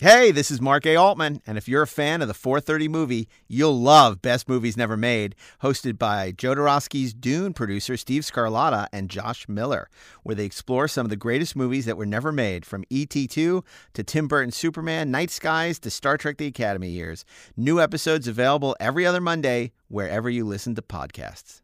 [0.00, 0.94] Hey, this is Mark A.
[0.94, 4.96] Altman, and if you're a fan of the 430 movie, you'll love Best Movies Never
[4.96, 9.90] Made, hosted by Jodorowsky's Dune producer Steve Scarlata and Josh Miller,
[10.22, 13.26] where they explore some of the greatest movies that were never made, from E.T.
[13.26, 13.64] 2
[13.94, 17.24] to Tim Burton's Superman, Night Skies to Star Trek The Academy Years.
[17.56, 21.62] New episodes available every other Monday, wherever you listen to podcasts.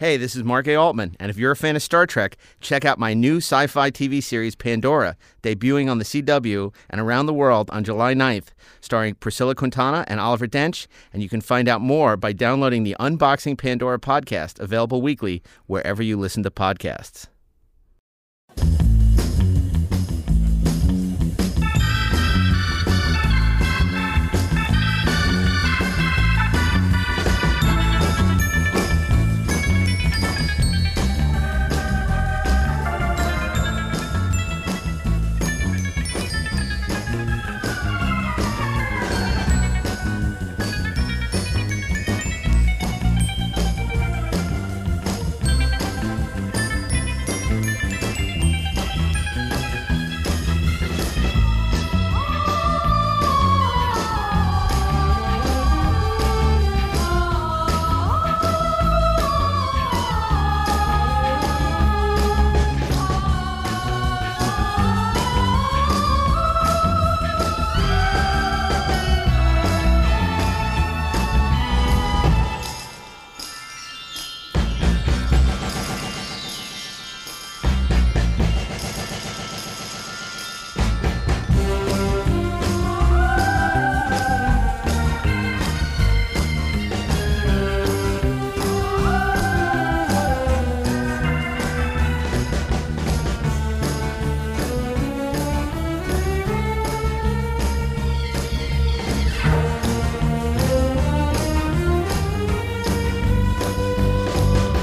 [0.00, 0.76] Hey, this is Mark A.
[0.76, 3.90] Altman, and if you're a fan of Star Trek, check out my new sci fi
[3.90, 8.46] TV series Pandora, debuting on the CW and around the world on July 9th,
[8.80, 10.86] starring Priscilla Quintana and Oliver Dench.
[11.12, 16.02] And you can find out more by downloading the Unboxing Pandora podcast, available weekly wherever
[16.02, 17.26] you listen to podcasts.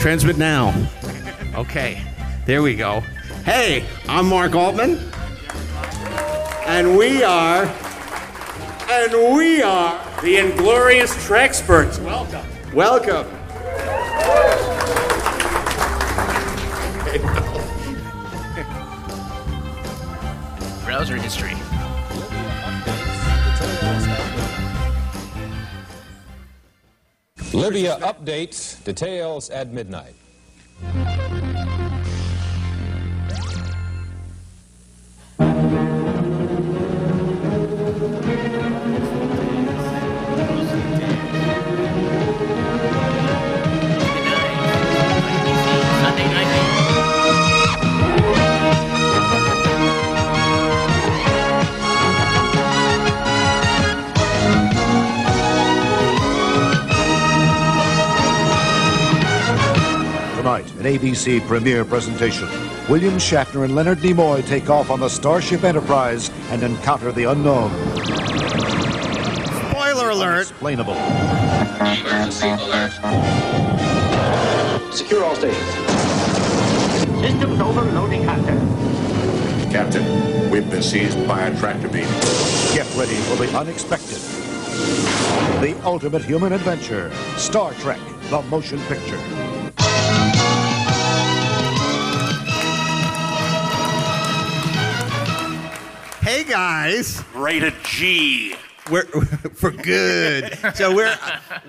[0.07, 0.73] Transmit now.
[1.53, 2.01] Okay,
[2.45, 3.01] there we go.
[3.44, 5.00] Hey, I'm Mark Altman.
[6.66, 7.66] And we are,
[8.90, 12.01] and we are The Inglorious Treksperts.
[12.01, 12.45] Welcome.
[12.73, 13.37] Welcome.
[27.68, 30.17] Libya updates, details at midnight.
[60.47, 62.47] Tonight, an ABC premiere presentation.
[62.88, 67.69] William Shatner and Leonard Nimoy take off on the Starship Enterprise and encounter the unknown.
[69.72, 70.50] Spoiler alert.
[70.50, 70.94] Explainable.
[70.94, 72.94] Emergency alert.
[74.94, 75.74] Secure all stations.
[77.19, 78.56] Systems overloading Hunter.
[79.69, 82.07] Captain, we've been seized by a tractor beam.
[82.74, 84.22] Get ready for the unexpected.
[85.59, 87.12] The ultimate human adventure.
[87.36, 88.00] Star Trek,
[88.30, 89.19] the motion picture.
[96.22, 98.56] Hey guys, Rated G.
[98.91, 99.06] we're
[99.53, 100.57] for good.
[100.75, 101.18] so we're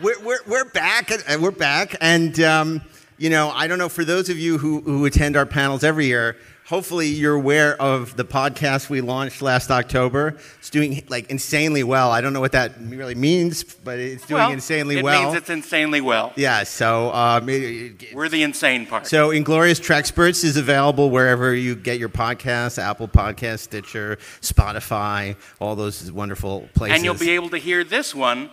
[0.02, 2.80] we're we're, we're back and we're back and um,
[3.18, 6.06] you know I don't know for those of you who who attend our panels every
[6.06, 6.36] year.
[6.68, 10.36] Hopefully you're aware of the podcast we launched last October.
[10.58, 12.10] It's doing like insanely well.
[12.10, 15.18] I don't know what that really means, but it's doing well, insanely it well.
[15.22, 16.30] It means it's insanely well.
[16.36, 16.64] yeah.
[16.64, 19.06] So um, it- it- We're the insane part.
[19.06, 25.74] So, Inglorious Treksperts is available wherever you get your podcasts Apple Podcasts, Stitcher, Spotify, all
[25.74, 26.96] those wonderful places.
[26.96, 28.50] and you'll be able to hear this one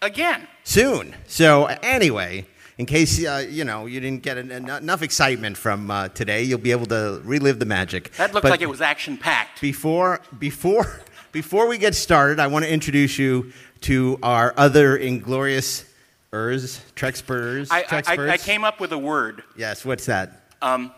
[0.00, 0.48] again.
[0.64, 1.14] soon.
[1.26, 2.46] So, anyway,
[2.78, 6.42] in case uh, you know you didn't get en- en- enough excitement from uh, today,
[6.42, 8.12] you'll be able to relive the magic.
[8.12, 9.60] That looked But like it was action packed.
[9.60, 11.00] Before, before,
[11.32, 13.52] before we get started, I want to introduce you
[13.82, 15.84] to our other Inglorious
[16.32, 17.68] Ers, Treksperts.
[17.70, 20.92] I, I, I, I came up with a word Yes, what's that, um,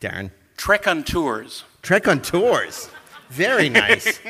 [0.00, 0.30] Darren?
[0.56, 1.64] Trek on Tours.
[1.82, 2.88] Trek on tours.
[3.32, 4.20] Very nice.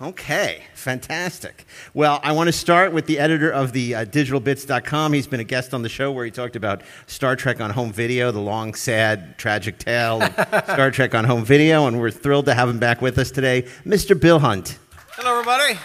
[0.00, 1.64] Okay, fantastic.
[1.92, 5.12] Well, I want to start with the editor of the uh, digitalbits.com.
[5.12, 7.92] He's been a guest on the show where he talked about Star Trek on home
[7.92, 10.32] video, the long, sad, tragic tale of
[10.64, 13.62] Star Trek on home video, and we're thrilled to have him back with us today,
[13.84, 14.18] Mr.
[14.18, 14.78] Bill Hunt.
[15.16, 15.76] Hello, everybody.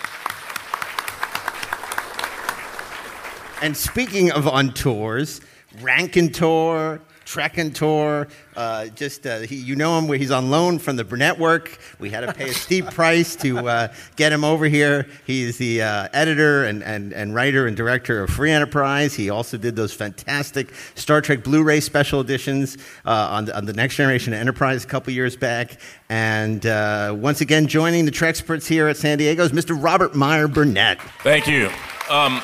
[3.63, 5.41] And speaking of on tours,
[5.81, 10.79] Rankin Tour, Trekking Tour, uh, just uh, he, you know him where he's on loan
[10.79, 11.77] from the network.
[11.99, 15.07] We had to pay a steep price to uh, get him over here.
[15.25, 19.13] He's the uh, editor and, and, and writer and director of Free Enterprise.
[19.13, 23.73] He also did those fantastic Star Trek Blu-ray special editions uh, on, the, on the
[23.73, 25.79] Next Generation Enterprise a couple years back.
[26.09, 29.81] And uh, once again, joining the Treksperts here at San Diego is Mr.
[29.81, 31.01] Robert Meyer Burnett.
[31.21, 31.69] Thank you.
[32.09, 32.41] Um,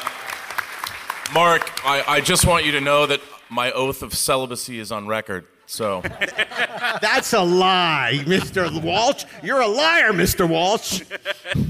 [1.34, 5.08] Mark, I, I just want you to know that my oath of celibacy is on
[5.08, 5.46] record.
[5.66, 6.02] So
[7.02, 8.82] That's a lie, Mr.
[8.82, 9.26] Walsh.
[9.44, 10.48] You're a liar, Mr.
[10.50, 11.04] Walsh.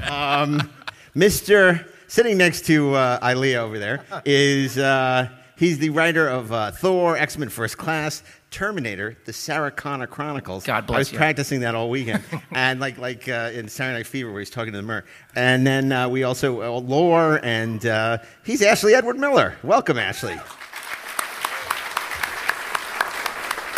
[0.09, 0.69] Um,
[1.15, 1.85] Mr.
[2.07, 7.15] Sitting next to uh, Ilea over there is uh, he's the writer of uh, Thor,
[7.15, 10.65] X Men First Class, Terminator, the Sarah Connor Chronicles.
[10.65, 10.95] God bless you.
[10.95, 11.17] I was you.
[11.19, 14.73] practicing that all weekend, and like like uh, in Saturday Night Fever where he's talking
[14.73, 15.05] to the mirror.
[15.35, 19.55] And then uh, we also uh, Lore, and uh, he's Ashley Edward Miller.
[19.61, 20.39] Welcome, Ashley.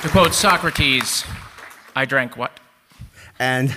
[0.01, 1.25] To quote Socrates,
[1.95, 2.59] I drank what?
[3.41, 3.75] and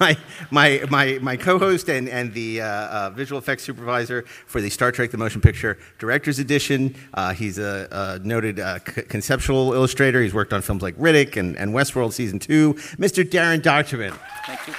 [0.00, 0.16] my
[0.50, 4.90] my my my co-host and and the uh, uh, visual effects supervisor for the Star
[4.92, 6.94] Trek: The Motion Picture Director's Edition.
[7.14, 10.22] Uh, he's a, a noted uh, c- conceptual illustrator.
[10.22, 12.74] He's worked on films like Riddick and, and Westworld Season Two.
[12.98, 13.24] Mr.
[13.24, 14.16] Darren Dochterman.
[14.46, 14.74] Thank you.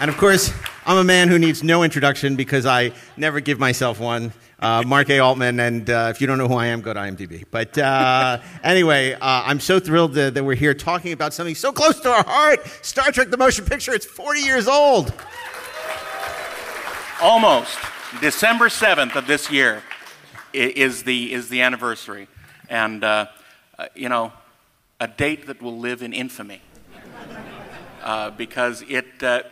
[0.00, 0.52] And of course,
[0.84, 4.32] I'm a man who needs no introduction because I never give myself one.
[4.62, 5.18] Uh, Mark A.
[5.18, 7.44] Altman, and uh, if you don't know who I am, go to IMDb.
[7.50, 11.72] But uh, anyway, uh, I'm so thrilled that, that we're here talking about something so
[11.72, 13.92] close to our heart Star Trek the Motion Picture.
[13.92, 15.12] It's 40 years old.
[17.20, 17.76] Almost.
[18.20, 19.82] December 7th of this year
[20.52, 22.28] is the, is the anniversary.
[22.68, 23.26] And, uh,
[23.80, 24.32] uh, you know,
[25.00, 26.60] a date that will live in infamy.
[28.36, 29.06] Because it,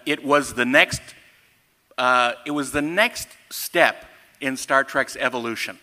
[0.06, 1.02] it was the next
[2.00, 4.06] uh, it was the next step
[4.40, 5.78] in Star Trek's evolution.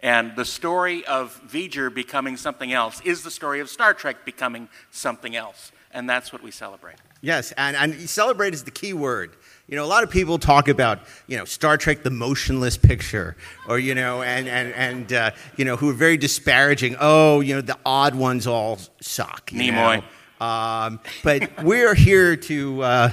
[0.00, 4.68] And the story of V'ger becoming something else is the story of Star Trek becoming
[4.90, 5.70] something else.
[5.92, 6.96] And that's what we celebrate.
[7.20, 9.36] Yes, and, and celebrate is the key word.
[9.68, 13.36] You know, a lot of people talk about, you know, Star Trek, the motionless picture,
[13.68, 16.96] or, you know, and, and, and uh, you know, who are very disparaging.
[16.98, 19.52] Oh, you know, the odd ones all suck.
[19.52, 20.02] you Nimoy.
[20.40, 20.44] know.
[20.44, 23.10] Um, but we're here to, uh,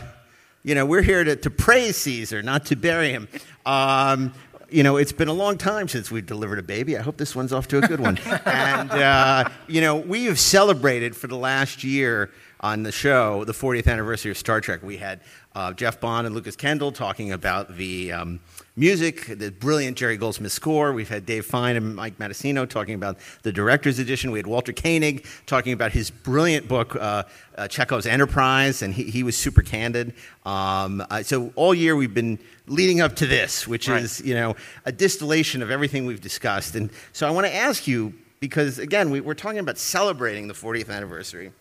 [0.63, 3.27] you know, we're here to, to praise Caesar, not to bury him.
[3.65, 4.33] Um,
[4.71, 6.98] you know, it's been a long time since we delivered a baby.
[6.98, 8.18] I hope this one's off to a good one.
[8.45, 12.31] and, uh, you know, we have celebrated for the last year
[12.62, 14.83] on the show the 40th anniversary of Star Trek.
[14.83, 15.21] We had
[15.56, 18.39] uh, Jeff Bond and Lucas Kendall talking about the um,
[18.75, 20.94] music, the brilliant Jerry Goldsmith score.
[20.94, 24.31] We've had Dave Fein and Mike Matessino talking about the director's edition.
[24.31, 27.24] We had Walter Koenig talking about his brilliant book, uh,
[27.57, 30.13] uh, Chekov's Enterprise, and he, he was super candid.
[30.45, 34.01] Um, uh, so all year we've been leading up to this, which Right.
[34.04, 34.56] is you know
[34.86, 36.75] a distillation of everything we've discussed.
[36.75, 40.54] And so I want to ask you because again we, we're talking about celebrating the
[40.54, 41.51] 40th anniversary,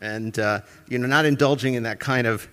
[0.00, 2.48] and uh, you know not indulging in that kind of.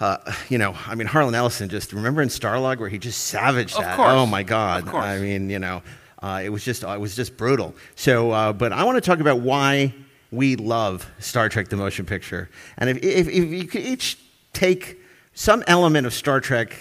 [0.00, 0.16] Uh,
[0.48, 1.68] you know, I mean, Harlan Ellison.
[1.68, 3.96] Just remember in Starlog where he just savaged Of that.
[3.96, 4.10] course.
[4.10, 4.84] Oh my God!
[4.84, 5.04] Of course.
[5.04, 5.82] I mean, you know,
[6.22, 7.74] uh, it was just it was just brutal.
[7.96, 9.94] So, uh, but I want to talk about why
[10.32, 12.48] we love Star Trek: The Motion Picture,
[12.78, 14.18] and if if, if you could each
[14.54, 14.98] take
[15.34, 16.76] some element of Star Trek.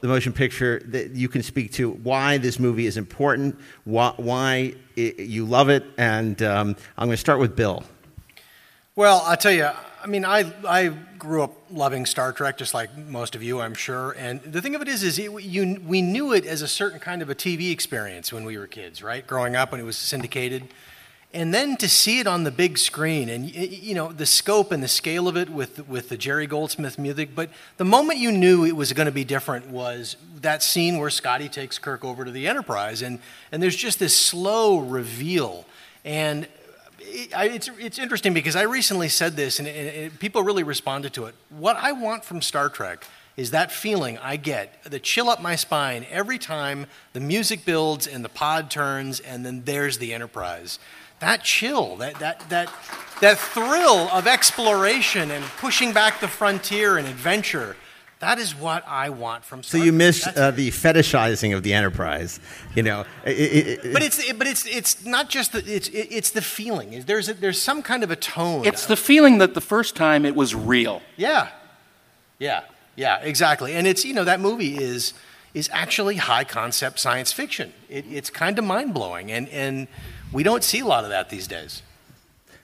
[0.00, 4.74] The motion picture that you can speak to why this movie is important, why, why
[4.96, 7.82] i you love it, and um, I'm going to start with Bill.
[8.94, 9.70] Well, I'll tell you,
[10.02, 13.74] I mean, I, I grew up loving Star Trek, just like most of you, I'm
[13.74, 14.12] sure.
[14.18, 16.98] And the thing of it is, is it, you, we knew it as a certain
[16.98, 19.24] kind of a TV experience when we were kids, right?
[19.24, 20.64] Growing up when it was syndicated.
[21.32, 24.82] And then to see it on the big screen and, you know, the scope and
[24.82, 27.34] the scale of it with, with the Jerry Goldsmith music.
[27.34, 31.10] But the moment you knew it was going to be different was that scene where
[31.10, 33.02] Scotty takes Kirk over to the Enterprise.
[33.02, 33.20] And,
[33.52, 35.64] and there's just this slow reveal.
[36.04, 36.48] And
[37.12, 41.26] it's, it's interesting because I recently said this and, and, and people really responded to
[41.26, 41.34] it.
[41.50, 43.04] What I want from Star Trek
[43.36, 48.06] is that feeling I get, the chill up my spine every time the music builds
[48.06, 50.78] and the pod turns and then there's the Enterprise.
[51.20, 52.72] That chill, that, that, that,
[53.20, 57.76] that thrill of exploration and pushing back the frontier and adventure,
[58.22, 59.64] That is what I want from.
[59.64, 59.94] So you Trek.
[59.94, 62.38] miss uh, the fetishizing of the Enterprise.
[62.76, 66.06] You know, it, it, it- But it's but it's it's not just the it's it,
[66.08, 67.02] it's the feeling.
[67.04, 68.64] There's a, there's some kind of a tone.
[68.64, 71.02] It's the feeling that the first time it was real.
[71.16, 71.48] yeah,
[72.38, 72.60] yeah,
[72.94, 73.72] yeah, exactly.
[73.74, 75.14] And it's you know that movie is
[75.52, 77.72] is actually high concept science fiction.
[77.88, 79.88] It, it's kind of mind blowing, and and
[80.32, 81.82] we don't see a lot of that these days.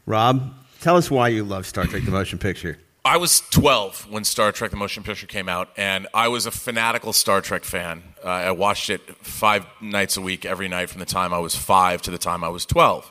[0.06, 2.78] Rob, tell us why you love Star Trek: The Motion Picture.
[3.08, 6.50] I was 12 when Star Trek: The Motion Picture came out, and I was a
[6.50, 8.02] fanatical Star Trek fan.
[8.22, 11.56] Uh, I watched it five nights a week, every night from the time I was
[11.56, 13.10] five to the time I was 12.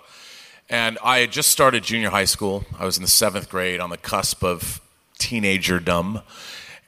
[0.69, 2.63] And I had just started junior high school.
[2.77, 4.81] I was in the seventh grade, on the cusp of
[5.17, 6.21] teenagerdom.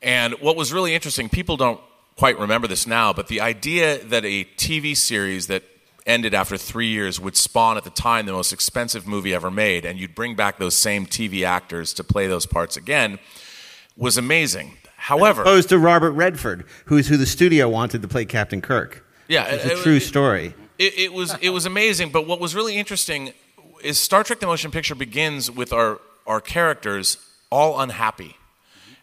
[0.04, 1.82] And what was really interesting, people don't
[2.16, 5.64] quite remember this now, but the idea that a TV series that
[6.06, 9.86] ended after three years would spawn at the time the most expensive movie ever made,
[9.86, 13.20] and you'd bring back those same TV actors to play those parts again,
[13.98, 14.74] was amazing.
[14.96, 19.06] However, Opposed to Robert Redford, who's who the studio wanted to play Captain Kirk.
[19.28, 20.54] Yeah, it's it- a true it- story.
[20.78, 22.12] it, it was it was amazing.
[22.12, 23.32] But what was really interesting
[23.84, 27.18] is Star Trek: The Motion Picture begins with our our characters
[27.50, 28.36] all unhappy,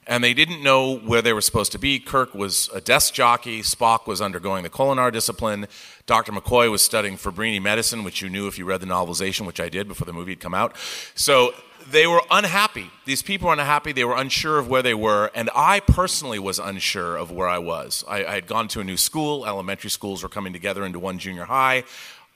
[0.07, 1.99] and they didn't know where they were supposed to be.
[1.99, 3.61] Kirk was a desk jockey.
[3.63, 5.67] Spock was undergoing the Kolinahr discipline.
[6.07, 6.33] Dr.
[6.33, 9.69] McCoy was studying Fabrini medicine, which you knew if you read the novelization, which I
[9.69, 10.77] did before the movie had come out.
[11.15, 11.55] So
[11.91, 12.91] they were unhappy.
[13.05, 13.93] These people were unhappy.
[13.93, 17.59] They were unsure of where they were, and I personally was unsure of where I
[17.59, 18.05] was.
[18.09, 19.47] I, I had gone to a new school.
[19.47, 21.85] Elementary schools were coming together into one junior high.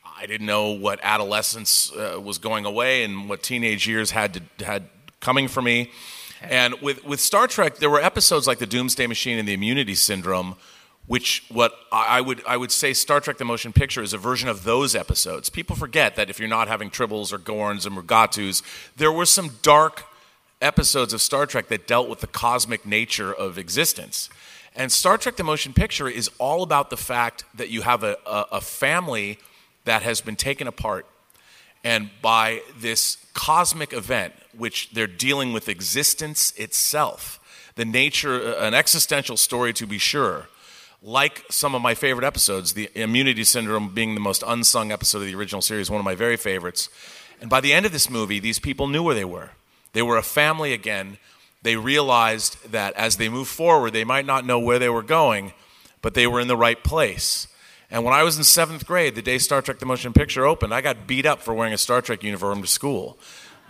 [0.04, 4.64] I didn't know what adolescence uh, was going away and what teenage years had to,
[4.64, 4.88] had
[5.20, 5.90] coming for me.
[6.42, 9.94] And with, with Star Trek, there were episodes like the Doomsday Machine and the Immunity
[9.94, 10.56] Syndrome,
[11.06, 14.48] which what I would I would say Star Trek: The Motion Picture is a version
[14.48, 15.50] of those episodes.
[15.50, 18.62] People forget that if you're not having tribbles or gorns and Mugatus,
[18.96, 20.04] there were some dark
[20.62, 24.30] episodes of Star Trek that dealt with the cosmic nature of existence.
[24.76, 28.16] And Star Trek: The Motion Picture is all about the fact that you have a,
[28.24, 29.38] a, a family
[29.84, 31.06] that has been taken apart
[31.82, 37.40] and by this cosmic event, which they're dealing with existence itself,
[37.76, 40.48] the nature, uh, an existential story to be sure,
[41.02, 45.26] like some of my favorite episodes, the immunity syndrome being the most unsung episode of
[45.26, 46.90] the original series, one of my very favorites.
[47.40, 49.50] And by the end of this movie, these people knew where they were.
[49.94, 51.16] They were a family again.
[51.62, 55.54] They realized that as they moved forward, they might not know where they were going,
[56.02, 57.48] but they were in the right place.
[57.90, 60.72] And when I was in seventh grade, the day Star Trek the Motion Picture opened,
[60.72, 63.18] I got beat up for wearing a Star Trek uniform to school.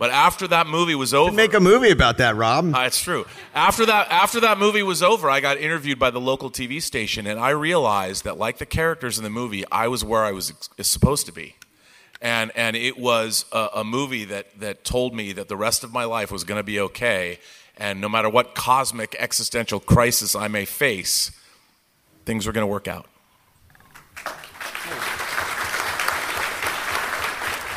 [0.01, 2.73] But after that movie was over, You Make a movie about that, Rob.
[2.73, 3.23] uh, it's true.
[3.53, 7.27] After that, after that movie was over, I got interviewed by the local TV station,
[7.27, 10.49] and I realized that, like the characters in the movie, I was where I was
[10.49, 11.55] ex- supposed to be,
[12.19, 15.93] and and it was a, a movie that that told me that the rest of
[15.93, 17.37] my life was going to be okay,
[17.77, 21.29] and no matter what cosmic existential crisis I may face,
[22.25, 23.05] things were going to work out.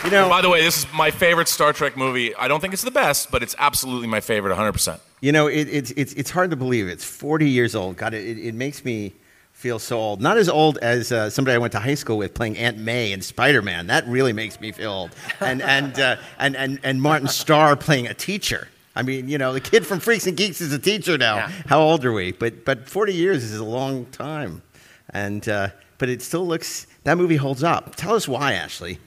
[0.04, 2.34] You know, By the way, this is my favorite Star Trek movie.
[2.34, 5.00] I don't think it's the best, but it's absolutely my favorite, 100%.
[5.22, 6.86] You know, it, it's it's it's hard to believe.
[6.88, 7.96] It's 40 years old.
[7.96, 9.14] God, it, it makes me
[9.54, 10.20] feel so old.
[10.20, 13.12] Not as old as uh, somebody I went to high school with playing Aunt May
[13.12, 13.86] in Spider Man.
[13.86, 15.10] That really makes me feel old.
[15.40, 18.68] And and, uh, and and and Martin Starr playing a teacher.
[18.94, 21.36] I mean, you know, the kid from Freaks and Geeks is a teacher now.
[21.36, 21.48] Yeah.
[21.66, 22.32] How old are we?
[22.32, 24.60] But but 40 years is a long time.
[25.08, 27.96] And uh, but it still looks that movie holds up.
[27.96, 28.98] Tell us why, Ashley.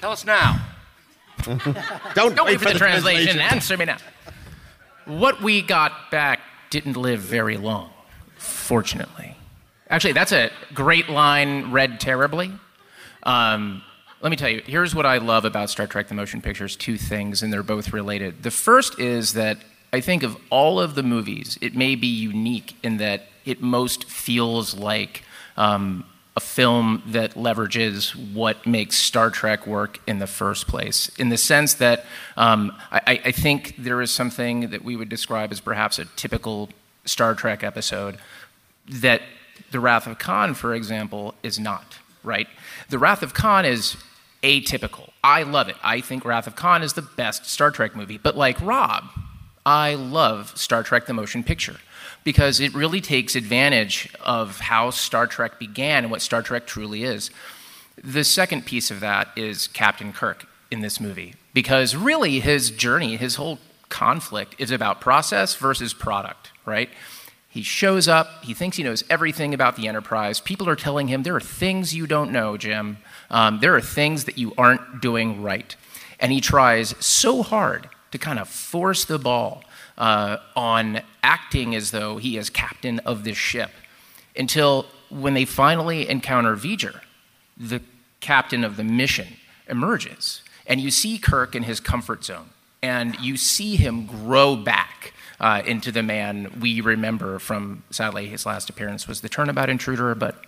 [0.00, 0.64] Tell us now.
[2.14, 3.38] Don't, Don't wait for the translation.
[3.38, 3.98] Answer me now.
[5.06, 6.40] What we got back
[6.70, 7.90] didn't live very long,
[8.36, 9.36] fortunately.
[9.88, 12.52] Actually, that's a great line read terribly.
[13.22, 13.82] Um,
[14.20, 16.98] let me tell you, here's what I love about Star Trek the Motion Pictures two
[16.98, 18.42] things, and they're both related.
[18.42, 19.58] The first is that
[19.92, 24.04] I think of all of the movies, it may be unique in that it most
[24.04, 25.22] feels like
[25.56, 26.04] um,
[26.38, 31.08] a film that leverages what makes Star Trek work in the first place.
[31.18, 32.04] In the sense that
[32.36, 36.68] um, I, I think there is something that we would describe as perhaps a typical
[37.04, 38.18] Star Trek episode
[38.88, 39.20] that
[39.72, 42.46] The Wrath of Khan, for example, is not, right?
[42.88, 43.96] The Wrath of Khan is
[44.44, 45.10] atypical.
[45.24, 45.76] I love it.
[45.82, 48.18] I think Wrath of Khan is the best Star Trek movie.
[48.18, 49.06] But like Rob,
[49.66, 51.78] I love Star Trek the Motion Picture
[52.24, 57.04] because it really takes advantage of how Star Trek began and what Star Trek truly
[57.04, 57.30] is.
[58.02, 63.16] The second piece of that is Captain Kirk in this movie because really his journey,
[63.16, 63.58] his whole
[63.88, 66.90] conflict is about process versus product, right?
[67.48, 70.38] He shows up, he thinks he knows everything about the Enterprise.
[70.38, 72.98] People are telling him there are things you don't know, Jim.
[73.30, 75.74] Um, there are things that you aren't doing right.
[76.20, 79.64] And he tries so hard to kind of force the ball
[79.98, 83.70] uh, on acting as though he is captain of this ship
[84.36, 87.00] until when they finally encounter V'ger,
[87.56, 87.82] the
[88.20, 89.26] captain of the mission
[89.68, 90.42] emerges.
[90.66, 92.50] And you see Kirk in his comfort zone,
[92.82, 95.12] and you see him grow back.
[95.40, 100.12] Uh, into the man we remember from sadly his last appearance was the turnabout intruder,
[100.16, 100.44] but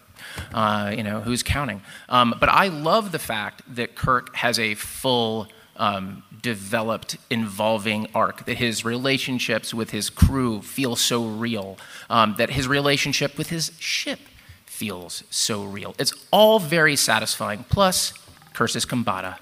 [0.52, 1.80] uh, you know who's counting.
[2.08, 5.46] Um, but I love the fact that Kirk has a full
[5.80, 12.50] um, developed, involving arc, that his relationships with his crew feel so real, um, that
[12.50, 14.20] his relationship with his ship
[14.66, 15.94] feels so real.
[15.98, 17.64] It's all very satisfying.
[17.68, 18.12] Plus,
[18.54, 19.38] Persis Khambatta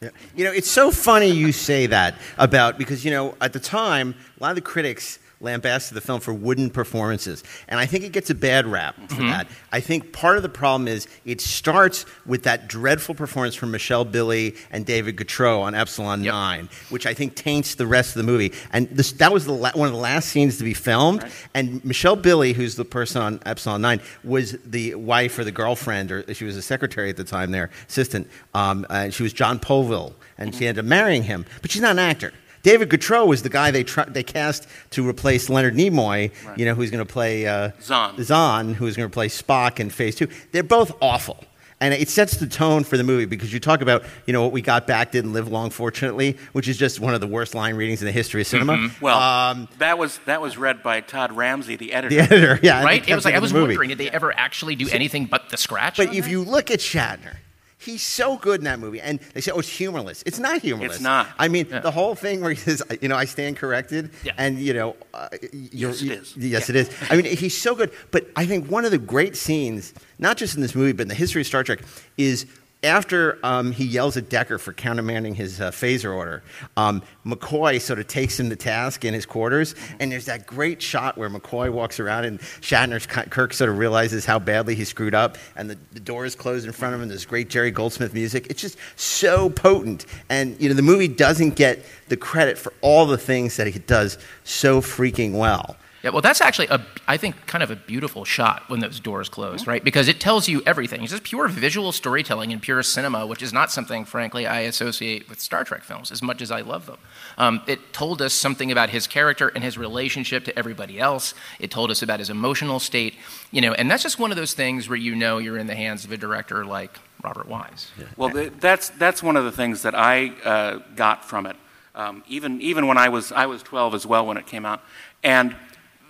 [0.00, 0.10] Yeah.
[0.34, 4.14] You know, it's so funny you say that about because you know at the time
[4.38, 7.42] a lot of the critics lambasted the film for wooden performances.
[7.68, 9.30] And I think it gets a bad rap for Mhm.
[9.30, 9.46] that.
[9.72, 14.04] I think part of the problem is it starts with that dreadful performance from Michelle
[14.04, 18.30] Billy and David Gautreau on Epsilon 9, which I think taints the rest of the
[18.30, 18.52] movie.
[18.72, 21.24] And this, that was the la- one of the last scenes to be filmed.
[21.54, 26.12] And Michelle Billy, who's the person on Epsilon 9, was the wife or the girlfriend,
[26.12, 28.28] or she was a secretary at the time there, assistant.
[28.54, 31.46] Um, and she was Jon Povill, and she ended up marrying him.
[31.62, 32.32] But she's not an actor.
[32.62, 36.74] David Gautreau was the guy they tr- they cast to replace Leonard Nimoy, you know,
[36.74, 38.16] who's going to play uh, Xon.
[38.16, 40.28] Xon, who's going to play Spock in Phase Two.
[40.52, 41.42] They're both awful,
[41.80, 44.52] and it sets the tone for the movie because you talk about you know what
[44.52, 47.76] we got back didn't live long, fortunately, which is just one of the worst line
[47.76, 48.74] readings in the history of cinema.
[48.76, 49.00] Mhm.
[49.00, 52.14] Well, Um, that was that was read by Todd Ramsey, the editor.
[52.14, 53.06] the editor, yeah, right?
[53.08, 53.68] It was like I was movie.
[53.68, 55.96] wondering, did they ever actually do anything but the scratch?
[55.96, 56.30] But if that?
[56.30, 57.36] you look at Shatner,
[57.80, 59.00] he's so good in that movie.
[59.00, 60.22] And they say, oh, it's humorless.
[60.26, 60.96] It's not humorless.
[60.96, 61.28] It's not.
[61.38, 64.10] I mean, the whole thing where he says, you know, I stand corrected.
[64.22, 64.32] Yeah.
[64.36, 66.36] And, you know, uh, you're, Yes, it is.
[66.36, 66.90] Yes, it is.
[67.08, 67.90] I mean, he's so good.
[68.10, 71.08] But I think one of the great scenes, not just in this movie, but in
[71.08, 71.80] the history of Star Trek,
[72.16, 72.46] is
[72.82, 76.42] after um, he yells at Decker for countermanding his uh, phaser order,
[76.76, 80.80] um, McCoy sort of takes him to task in his quarters, and there's that great
[80.80, 85.14] shot where McCoy walks around and Shatner's Kirk sort of realizes how badly he screwed
[85.14, 87.08] up, and the, the doors close in front of him.
[87.08, 88.46] There's great Jerry Goldsmith music.
[88.48, 93.06] It's just so potent, and you know the movie doesn't get the credit for all
[93.06, 95.76] the things that it does so freaking well.
[96.02, 99.28] Yeah, well, that's actually a, I think, kind of a beautiful shot when those doors
[99.28, 99.84] close, right?
[99.84, 101.02] Because it tells you everything.
[101.02, 105.28] It's just pure visual storytelling and pure cinema, which is not something, frankly, I associate
[105.28, 106.96] with Star Trek films as much as I love them.
[107.36, 111.34] Um, it told us something about his character and his relationship to everybody else.
[111.58, 113.14] It told us about his emotional state,
[113.50, 115.74] you know, and that's just one of those things where you know you're in the
[115.76, 117.90] hands of a director like Robert Wise.
[118.16, 121.56] Well, th- that's that's one of the things that I uh, got from it.
[121.94, 124.82] Um, even even when I was I was 12 as well when it came out,
[125.22, 125.54] and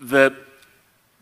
[0.01, 0.35] the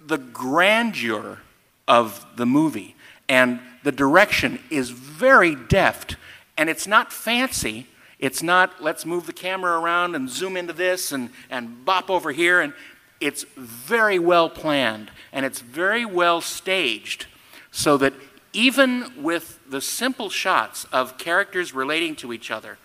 [0.06, 1.38] the grandeur
[1.86, 2.94] of the movie
[3.28, 6.16] and the direction is very deft,
[6.56, 7.86] and it's not fancy.
[8.18, 12.32] It's not let's move the camera around and zoom into this and, and bop over
[12.32, 12.72] here and
[13.20, 17.26] it's very well planned and it's very well staged
[17.70, 18.12] so that
[18.52, 22.78] even with the simple shots of characters relating to each other,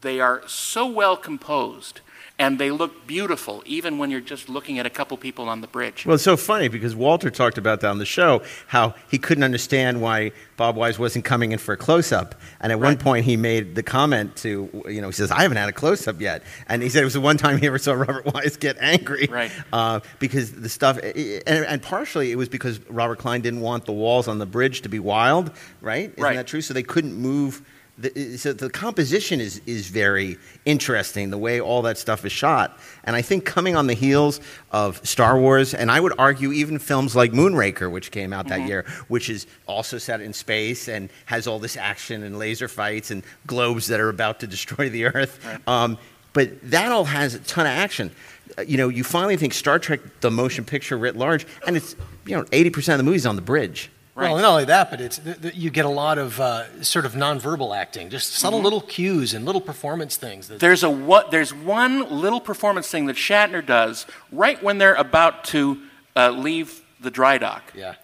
[0.00, 2.00] they are so well composed
[2.38, 5.66] and they look beautiful even when you're just looking at a couple people on the
[5.66, 6.04] bridge.
[6.04, 9.42] Well, it's so funny because Walter talked about that on the show how he couldn't
[9.44, 12.34] understand why Bob Wise wasn't coming in for a close up.
[12.60, 15.56] And at one point, he made the comment to, you know, he says, I haven't
[15.56, 16.42] had a close up yet.
[16.68, 19.28] And he said it was the one time he ever saw Robert Wise get angry.
[19.30, 19.50] Right.
[19.72, 23.92] Uh, because the stuff, and, and partially it was because Robert Klein didn't want the
[23.92, 26.10] walls on the bridge to be wild, right?
[26.10, 26.36] Isn't Right.
[26.36, 26.60] that true?
[26.60, 27.62] So they couldn't move.
[27.98, 32.78] The, so the composition is, is very interesting, the way all that stuff is shot.
[33.04, 34.38] And I think coming on the heels
[34.70, 38.60] of Star Wars, and I would argue even films like Moonraker, which came out that
[38.60, 38.68] Mhm.
[38.68, 43.10] year, which is also set in space and has all this action and laser fights
[43.10, 45.38] and globes that are about to destroy the Earth.
[45.66, 45.96] Um,
[46.34, 48.10] but that all has a ton of action.
[48.58, 51.96] Uh, You know, you finally think Star Trek, the motion picture writ large, and it's,
[52.26, 53.90] you know, 80% of the movie's on the bridge.
[54.16, 57.04] Well, not only that, but it's th- th- you get a lot of uh, sort
[57.04, 58.64] of nonverbal acting, just subtle Mhm.
[58.64, 60.48] little cues and little performance things.
[60.48, 61.30] That, There's a what?
[61.30, 65.82] There's one little performance thing that Shatner does right when they're about to
[66.16, 67.62] uh, leave the dry dock.
[67.74, 67.96] Yeah.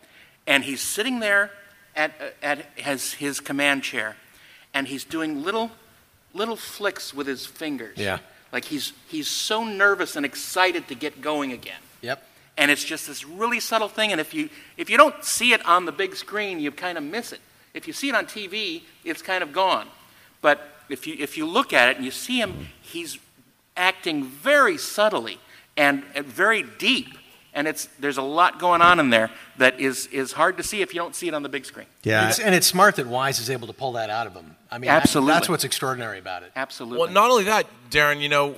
[0.46, 1.50] And he's sitting there
[1.96, 4.16] at at his his command chair,
[4.74, 5.70] and he's doing little
[6.34, 7.96] little flicks with his fingers.
[7.96, 8.18] Yeah.
[8.52, 11.80] Like he's he's so nervous and excited to get going again.
[12.02, 12.22] Yep.
[12.56, 14.12] And it's just this really subtle thing.
[14.12, 17.04] And if you if you don't see it on the big screen, you kind of
[17.04, 17.40] miss it.
[17.74, 19.88] If you see it on TV, it's kind of gone.
[20.42, 23.18] But if you if you look at it and you see him, he's
[23.76, 25.38] acting very subtly
[25.76, 27.16] and, and very deep
[27.54, 30.80] And it's, there's a lot going on in there that is, is hard to see
[30.80, 31.86] if you don't see it on the big screen.
[32.02, 32.28] Yeah.
[32.28, 34.56] It's, and it's smart that Wise is able to pull that out of him.
[34.70, 35.34] I mean, that- Absolutely.
[35.34, 36.52] that's what's extraordinary about it.
[36.56, 36.98] Absolutely.
[36.98, 38.54] Well, not only that, Darren, you know,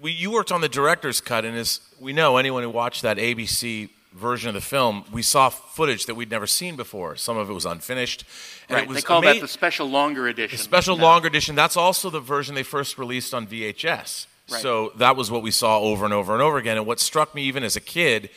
[0.00, 3.16] we, you worked on the director's cut, and as we know, anyone who watched that
[3.16, 7.16] ABC version of the film, we saw footage that we'd never seen before.
[7.16, 8.24] Some of it was unfinished.
[8.68, 8.84] And right.
[8.84, 10.56] it was they call ama- that the special longer edition.
[10.56, 11.04] the special No.
[11.04, 11.54] longer edition.
[11.54, 14.26] That's also the version they first released on VHS.
[14.50, 14.62] Right.
[14.62, 16.76] So that was what we saw over and over and over again.
[16.76, 18.30] And what struck me even as a kid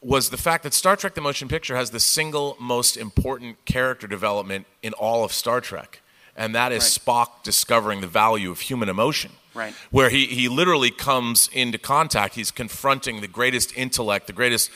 [0.00, 4.06] was the fact that Star Trek the Motion Picture has the single most important character
[4.06, 6.00] development in all of Star Trek.
[6.36, 9.32] And that is Spock discovering the value of human emotion.
[9.54, 9.74] Right.
[9.90, 14.70] Where he, he literally comes into contact, he's confronting the greatest intellect, the greatest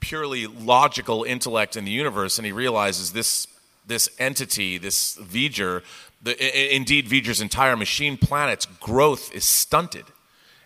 [0.00, 3.46] purely logical intellect in the universe, and he realizes this,
[3.86, 5.82] this entity, this V'ger,
[6.22, 10.04] the, indeed V'ger's entire machine planet's growth is stunted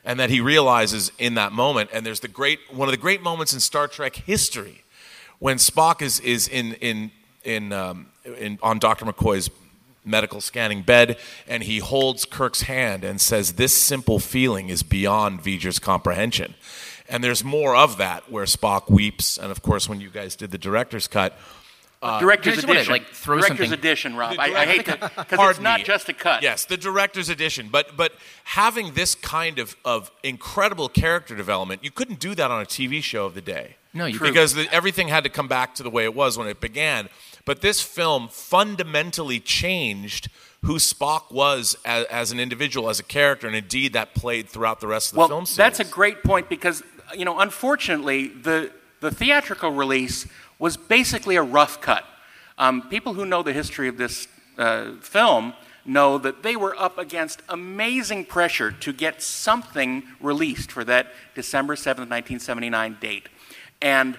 [0.05, 1.91] and that he realizes in that moment.
[1.93, 4.83] And there's the great one of the great moments in Star Trek history
[5.39, 7.11] when Spock is is in in
[7.45, 9.05] in, um, in on Dr.
[9.05, 9.51] McCoy's
[10.05, 11.17] medical scanning bed,
[11.49, 16.55] and he holds Kirk's hand and says, "This simple feeling is beyond V'ger's comprehension."
[17.09, 20.51] And there's more of that where Spock weeps, and of course, when you guys did
[20.51, 21.39] the director's cut.
[22.03, 22.93] Uh, Director's I just edition.
[22.93, 24.35] like, throw Director's something- edition, Rob.
[24.35, 25.85] The I, I hate to because it's not me.
[25.85, 26.43] just a cut.
[26.43, 27.71] Yes, the director's edition.
[27.73, 28.13] But but
[28.45, 33.03] having this kind of, of incredible character development, you couldn't do that on a TV
[33.03, 33.77] show of the day.
[33.95, 36.47] No, you because the, everything had to come back to the way it was when
[36.47, 37.09] it began.
[37.45, 40.29] But this film fundamentally changed
[40.63, 44.81] who Spock was as, as an individual, as a character, and indeed that played throughout
[44.81, 45.57] the rest of the well, film series.
[45.57, 46.83] that's a great point because
[47.15, 50.27] you know, unfortunately, the the theatrical release
[50.59, 52.05] was basically a rough cut.
[52.57, 55.53] Um, people who know the history of this uh, film
[55.85, 61.75] know that they were up against amazing pressure to get something released for that December
[61.75, 63.29] 7th, 1979 date.
[63.83, 64.17] And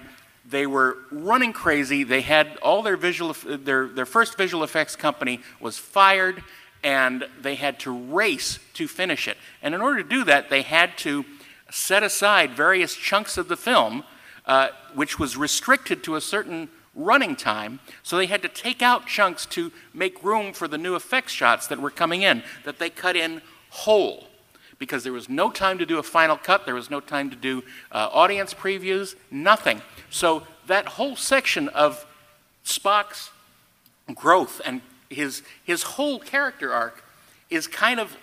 [0.48, 2.04] they were running crazy.
[2.04, 6.42] They had all their visual, their, their first visual effects company was fired,
[6.82, 9.36] and they had to race to finish it.
[9.62, 11.24] And in order to do that, they had to
[11.70, 14.04] set aside various chunks of the film,
[14.46, 17.80] uh, which was restricted to a certain running time.
[18.02, 21.66] So they had to take out chunks to make room for the new effects shots
[21.66, 24.28] that were coming in, that they cut in whole.
[24.78, 27.36] Because there was no time to do a final cut, there was no time to
[27.36, 29.80] do uh, audience previews, nothing.
[30.10, 32.04] So that whole section of
[32.64, 33.30] Spock's
[34.14, 37.02] growth and his, his whole character arc
[37.48, 38.16] is kind of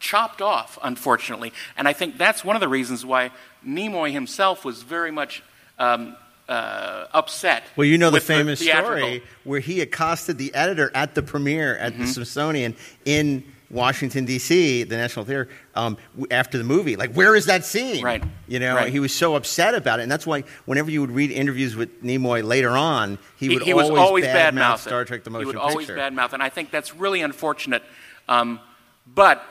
[0.00, 1.52] chopped off, unfortunately.
[1.76, 3.30] And I think that's one of the reasons why
[3.66, 5.42] Nimoy himself was very much
[5.78, 6.16] um,
[6.48, 7.62] uh, upset.
[7.76, 11.76] Well, you know the famous theatrical- story where he accosted the editor at the premiere
[11.76, 12.02] at Mm-hmm.
[12.02, 15.96] the Smithsonian in Washington D.C., the National Theater, um,
[16.30, 16.96] after the movie.
[16.96, 18.04] Like, where is that scene?
[18.04, 18.22] Right.
[18.48, 18.92] You know, Right.
[18.92, 22.02] he was so upset about it, and that's why whenever you would read interviews with
[22.02, 25.30] Nimoy later on, he, he, would he always, always badmouth bad mouth Star Trek: The
[25.30, 25.58] Motion Picture.
[25.58, 25.96] He would always Picture.
[25.96, 27.82] bad mouth, and I think that's really unfortunate.
[28.28, 28.58] Um,
[29.06, 29.42] but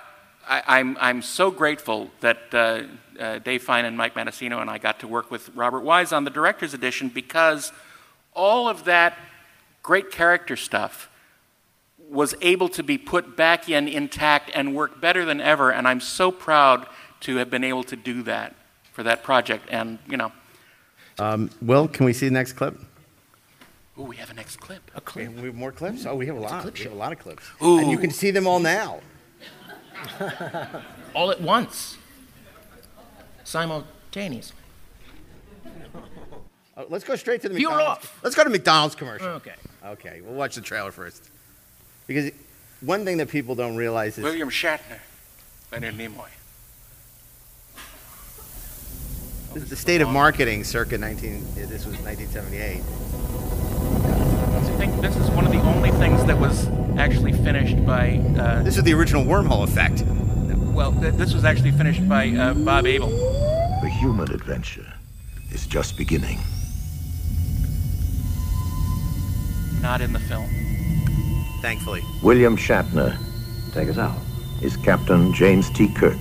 [0.48, 2.82] I, I'm I'm so grateful that uh,
[3.20, 6.24] uh, Dave Fein and Mike Matessino and I got to work with Robert Wise on
[6.24, 7.72] the director's edition because
[8.34, 9.18] all of that
[9.84, 11.09] great character stuff
[12.10, 15.72] was able to be put back in intact and work better than ever.
[15.72, 16.88] And I'm so proud
[17.22, 18.56] to have been able to do that
[18.94, 19.68] for that project.
[19.70, 20.32] And you know,
[21.20, 22.78] Um, Will, can we see the next clip?
[23.98, 24.90] ooh, we have a next clip.
[24.96, 25.30] A clip.
[25.36, 26.06] We have more clips.
[26.06, 26.62] Oh, we have a lot.
[26.62, 27.44] clip We have a lot of clips.
[27.62, 27.80] Ooh.
[27.80, 29.02] And you can see them all now.
[31.14, 31.98] all at once,
[33.44, 34.56] simultaneously.
[36.78, 38.06] Oh, let's go straight to the Viewer McDonald's.
[38.06, 38.20] off.
[38.24, 39.28] Let's go to McDonald's commercial.
[39.28, 39.56] Okay.
[39.86, 41.30] Okay, we'll watch the trailer first.
[42.10, 42.32] Because
[42.82, 44.98] one thing that people don't realize is William Shatner,
[45.72, 46.26] Leonard Nimoy.
[49.54, 51.46] this is the state of marketing circa 19.
[51.54, 52.82] This was 1978.
[54.58, 56.68] I think this is one of the only things that was
[56.98, 58.18] actually finished by.
[58.40, 60.02] Uh, This is the original wormhole effect.
[60.74, 63.10] well, th- this was actually finished by uh, Bob Abel.
[63.84, 64.92] The human adventure
[65.52, 66.40] is just beginning.
[69.84, 70.50] Not in the film.
[71.62, 72.04] Thankfully.
[72.22, 73.18] William Shatner
[73.74, 74.18] Take us out.
[74.62, 75.88] is Captain James T.
[75.94, 76.18] Kirk.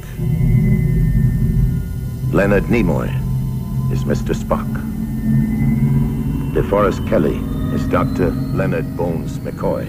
[2.33, 3.09] Leonard Nimoy
[3.92, 4.35] is Mr.
[4.35, 4.66] Spock.
[6.53, 7.37] DeForest Kelley
[7.74, 8.31] is Dr.
[8.31, 9.87] Leonard Bones McCoy.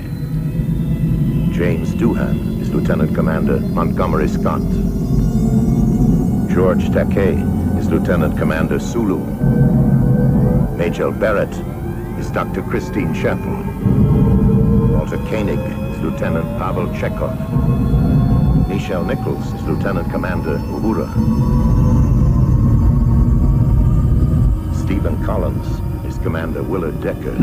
[1.51, 4.61] James Doohan is Lieutenant Commander Montgomery Scott.
[6.49, 9.19] George Takei is Lieutenant Commander Sulu.
[10.77, 11.53] Majel Barrett
[12.19, 12.61] is Dr.
[12.63, 13.78] Christine Chapel.
[15.09, 15.59] Walter Koenig
[15.91, 17.35] is Lieutenant Pavel Chekov.
[18.67, 21.07] Nichelle Nichols is Lieutenant Commander Uhura.
[24.75, 25.65] Stephen Collins
[26.05, 27.33] is Commander Willard Decker.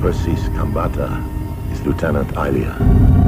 [0.00, 1.10] Persis Khambatta
[1.70, 3.19] is Lieutenant Ilia.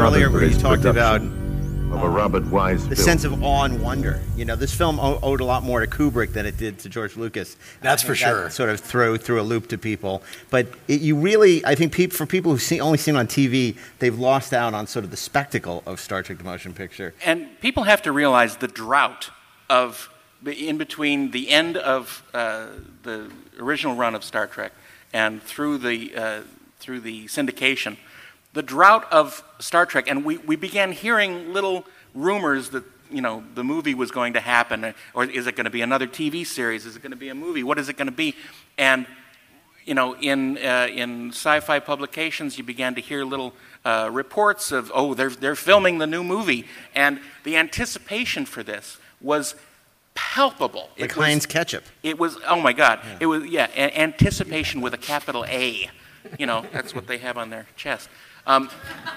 [0.00, 1.40] Earlier where you talked about production
[1.92, 3.04] of a Robert Wise the film.
[3.04, 4.22] sense of awe and wonder.
[4.34, 7.16] You know, this film owed a lot more to Kubrick than it did to George
[7.16, 7.56] Lucas.
[7.82, 8.50] That's for think that sure.
[8.50, 12.12] Sort of throw through a loop to people, but it, you really, I think, peop
[12.12, 15.16] for people who've seen, only seen on TV, they've lost out on sort of the
[15.16, 17.12] spectacle of Star Trek: The Motion Picture.
[17.24, 19.30] And people have to realize the drought
[19.68, 20.08] of
[20.46, 22.68] in between the end of uh,
[23.02, 24.72] the original run of Star Trek
[25.12, 26.40] and through the uh,
[26.78, 27.98] through the syndication,
[28.52, 31.84] the drought of Star Trek, and we, we began hearing little
[32.14, 35.70] rumors that you know the movie was going to happen, or is it going to
[35.70, 36.86] be another TV series?
[36.86, 37.62] Is it going to be a movie?
[37.62, 38.34] What is it going to be?
[38.78, 39.06] And
[39.84, 44.90] you know, in uh, in sci-fi publications, you began to hear little uh, reports of,
[44.94, 49.54] oh, they're they're filming the new movie, and the anticipation for this was
[50.14, 50.90] palpable.
[50.98, 51.84] Like It was- Heinz ketchup.
[52.02, 55.90] It was, oh my God, it was yeah, anticipation with a capital A.
[56.38, 58.08] You know, that's what they have on their chest.
[58.50, 58.68] Um,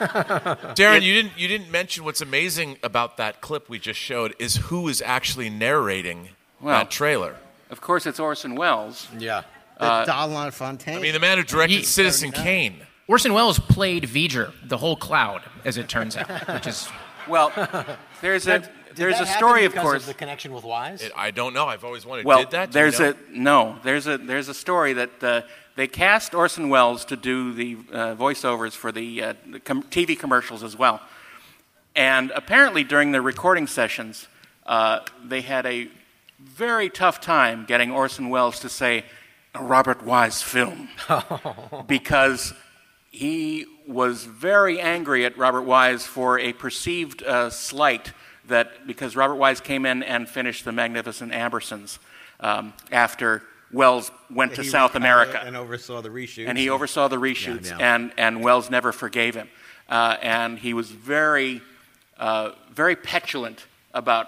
[0.76, 4.56] Darren, you didn't you didn't mention what's amazing about that clip we just showed is
[4.58, 6.30] who is actually narrating
[6.62, 7.38] Well, that trailer.
[7.72, 9.08] Of course, it's Orson Welles.
[9.18, 9.44] Yeah.
[9.80, 10.98] Uh, Don LaFontaine.
[10.98, 12.76] I mean, the man who directed Citizen Kane.
[13.08, 16.88] Orson Welles played V'ger, the whole cloud, as it turns out, which is
[17.28, 17.52] Well,
[18.22, 20.06] there's a Did there's that a story, of because course.
[20.06, 21.02] the connection with Wise.
[21.02, 21.66] It, I don't know.
[21.66, 22.26] I've always wondered.
[22.26, 22.72] Well, did that?
[22.72, 23.10] Do you there's know?
[23.10, 23.76] a no.
[23.84, 25.42] There's a there's a story that uh,
[25.76, 30.18] they cast Orson Welles to do the uh, voiceovers for the, uh, the com- TV
[30.18, 31.02] commercials as well,
[31.96, 34.28] and apparently during the recording sessions,
[34.66, 35.90] uh, they had a
[36.40, 39.06] very tough time getting Orson Welles to say
[39.56, 40.90] a Robert Wise film.
[41.88, 42.54] Because
[43.12, 48.12] he was very angry at Robert Wise for a perceived uh, slight
[48.48, 52.00] that because Robert Wise came in and finished the Magnificent Ambersons
[52.40, 55.42] um, after Welles went to South America.
[55.44, 56.48] and oversaw the reshoots.
[56.48, 57.96] And he oversaw the reshoots, Yeah, yeah.
[57.96, 59.50] and, and Welles never forgave him.
[59.90, 61.62] Uh, and he was very,
[62.18, 64.28] uh, very petulant about,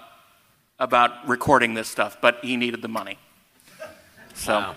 [0.78, 3.18] about recording this stuff, but he needed the money.
[4.34, 4.74] So,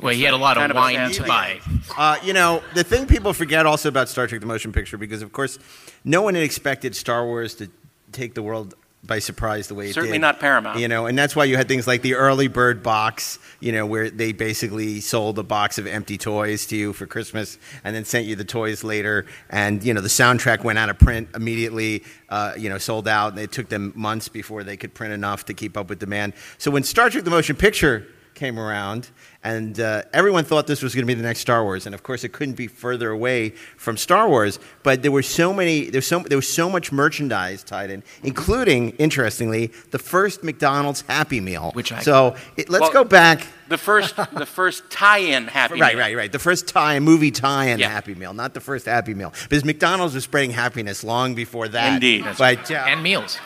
[0.00, 1.60] well, he had a lot Kind of of wine sad to buy.
[1.96, 5.22] Uh, you know, the thing people forget also about Star Trek: The Motion Picture, because
[5.22, 5.58] of course,
[6.04, 7.68] no one had expected Star Wars to
[8.12, 10.22] take the world by surprise the way it Certainly did.
[10.22, 10.78] not Paramount.
[10.78, 13.38] You know, and that's why you had things like the early bird box.
[13.60, 17.58] You know, where they basically sold a box of empty toys to you for Christmas,
[17.84, 19.26] and then sent you the toys later.
[19.50, 22.04] And you know, the soundtrack went out of print immediately.
[22.28, 23.32] Uh, you know, sold out.
[23.32, 26.32] And it took them months before they could print enough to keep up with demand.
[26.58, 29.08] So when Star Trek: The Motion Picture came around,
[29.44, 32.02] and uh, everyone thought this was going to be the next Star Wars, and of
[32.02, 34.58] course, it couldn't be further away from Star Wars.
[34.82, 38.90] But there were so many, there's so there was so much merchandise tied in, including,
[38.98, 41.70] interestingly, the first McDonald's Happy Meal.
[41.74, 43.46] Which I- so it, let's Well, go back.
[43.68, 46.00] the first, the first tie-in Happy Right, Meal.
[46.04, 46.32] right, right.
[46.32, 47.88] The first tie movie tie-in Yeah.
[47.88, 51.94] Happy Meal, not the first Happy Meal, because McDonald's was spreading happiness long before that.
[51.94, 52.24] Indeed.
[52.38, 53.38] But uh, And meals.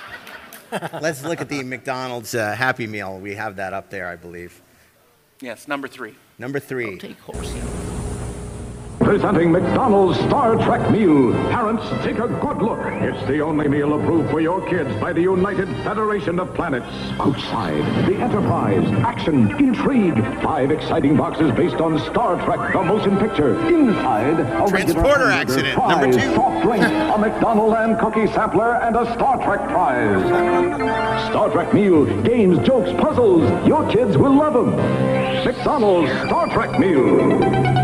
[1.01, 3.19] let's look at the McDonald's uh, Happy Meal.
[3.19, 4.61] We have that up there, I believe.
[5.41, 6.15] Yes, number three.
[6.39, 6.99] Number three.
[6.99, 7.76] Take horsey.
[9.07, 11.33] Presenting McDonald's Star Trek meal.
[11.51, 12.81] Parents, take a good look.
[12.85, 16.89] It's the only meal approved for your kids by the United Federation of Planets.
[17.21, 20.17] Outside, the Enterprise, action, intrigue.
[20.43, 23.57] Five exciting boxes based on Star Trek, the motion picture.
[23.69, 26.35] Inside, a Transporter accident, fries, number two.
[26.35, 31.31] soft drink, a McDonald and cookie sampler, and a Star Trek prize.
[31.31, 33.45] Star Trek meal, games, jokes, puzzles.
[33.69, 34.71] Your kids will love them.
[35.45, 37.76] McDonald's Star Trek meal.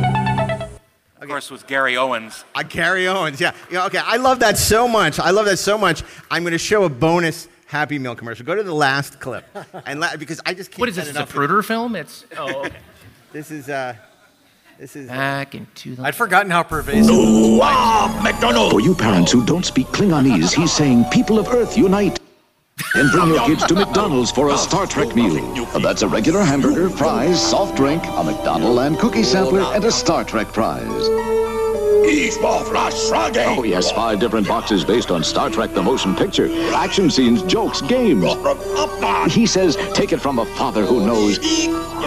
[1.22, 2.44] Of course, was Gary Owens.
[2.52, 3.52] Uh, Gary Owens, yeah.
[3.70, 3.86] yeah.
[3.86, 5.20] Okay, I love that so much.
[5.20, 6.02] I love that so much.
[6.32, 8.44] I'm going to show a bonus Happy Meal commercial.
[8.44, 9.44] Go to the last clip,
[9.86, 10.80] and la- because I just can't.
[10.80, 11.06] What is this?
[11.06, 11.94] It's a enough of- Pruder film?
[11.94, 12.76] It's oh, okay.
[13.30, 13.94] This is uh,
[14.80, 16.02] this is Back into the.
[16.02, 17.06] I'd forgotten how pervasive.
[17.06, 22.18] For you parents who don't speak Klingonese, he's saying, People of Earth, unite.
[22.94, 25.64] And bring your kids to McDonald's for a Star Trek meal.
[25.80, 30.24] That's a regular hamburger, fries, soft drink, a McDonald and cookie sampler, and a Star
[30.24, 30.90] Trek prize.
[33.46, 36.48] Oh, yes, five different boxes based on Star Trek the Motion Picture.
[36.74, 38.24] Action scenes, jokes, games.
[39.32, 41.38] He says, take it from a father who knows.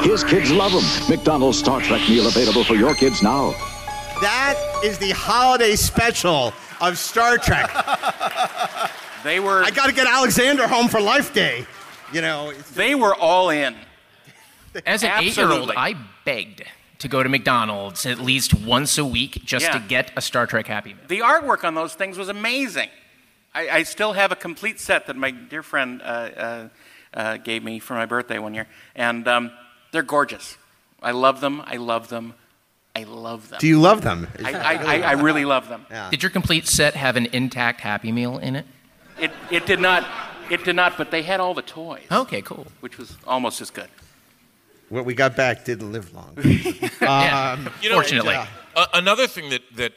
[0.03, 0.83] His kids love him.
[1.09, 3.51] McDonald's Star Trek meal available for your kids now.
[4.21, 7.71] That is the holiday special of Star Trek.
[9.25, 9.63] They were.
[9.63, 11.65] I got to get Alexander home for Life Day.
[12.13, 13.75] You know, They were all in.
[14.85, 16.63] As an eight-year-old, I begged
[16.99, 20.67] to go to McDonald's at least once a week just to get a Star Trek
[20.67, 21.01] Happy Meal.
[21.07, 22.89] The artwork on those things was amazing.
[23.55, 26.69] I, I still have a complete set that my dear friend uh, uh,
[27.15, 29.51] uh, gave me for my birthday one year, and um,
[29.91, 30.55] they're gorgeous.
[31.01, 31.63] I love them.
[31.65, 32.35] I love them.
[32.95, 33.57] I love them.
[33.59, 34.27] do you love them?
[34.43, 35.87] I, I, I, I really love them.
[36.11, 38.67] Did your complete set have an intact Happy Meal in it?
[39.19, 40.05] It, it did not.
[40.49, 40.97] It did not.
[40.97, 42.67] But they had all the toys, Okay, cool.
[42.81, 43.87] which was almost as good.
[44.89, 46.35] What we got back didn't live long.
[47.01, 48.35] Um, You know, Fortunately.
[48.35, 49.93] uh, another thing that that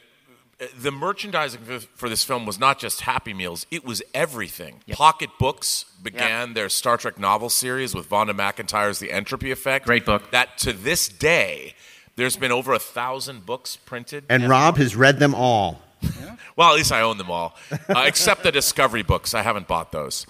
[0.61, 4.81] uh, the merchandising for, for this film was not just Happy Meals; it was everything.
[4.91, 9.85] Pocket Books began their Star Trek novel series with Vonda McIntyre's The Entropy Effect.
[9.85, 10.31] Great book.
[10.31, 11.73] That to this day,
[12.15, 14.25] there's been over a thousand books printed.
[14.29, 15.81] and Rob has read them all.
[16.55, 19.33] Well, at least I own them all, uh, except the Discovery books.
[19.33, 20.27] I haven't bought those,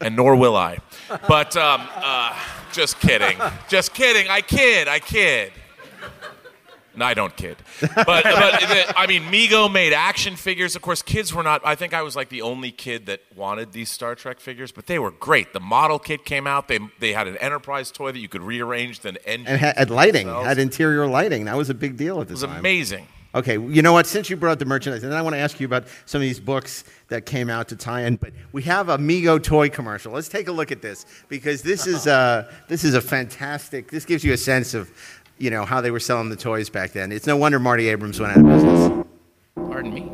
[0.00, 0.78] and nor will I.
[1.26, 2.38] But um, uh,
[2.72, 3.36] just kidding,
[3.68, 4.28] just kidding.
[4.28, 5.52] I kid, I kid.
[6.96, 7.56] No, I don't kid.
[7.80, 10.76] But, but the, I mean, Mego made action figures.
[10.76, 11.60] Of course, kids were not.
[11.64, 14.86] I think I was like the only kid that wanted these Star Trek figures, but
[14.86, 15.52] they were great.
[15.52, 16.68] The model kit came out.
[16.68, 19.48] They they had an Enterprise toy that you could rearrange the engine.
[19.48, 20.46] And had, had lighting, themselves.
[20.46, 21.46] had interior lighting.
[21.46, 22.42] That was a big deal at the time.
[22.42, 22.58] It was time.
[22.60, 23.08] amazing.
[23.34, 24.06] Okay, you know what?
[24.06, 26.22] Since you brought the merchandise, and then I want to ask you about some of
[26.22, 28.16] these books that came out to tie in.
[28.16, 30.12] But we have a Mego toy commercial.
[30.12, 33.90] Let's take a look at this because this is uh, this is a fantastic.
[33.90, 34.90] This gives you a sense of
[35.38, 37.10] you know how they were selling the toys back then.
[37.10, 39.04] It's no wonder Marty Abrams went out of business.
[39.56, 40.10] Pardon me.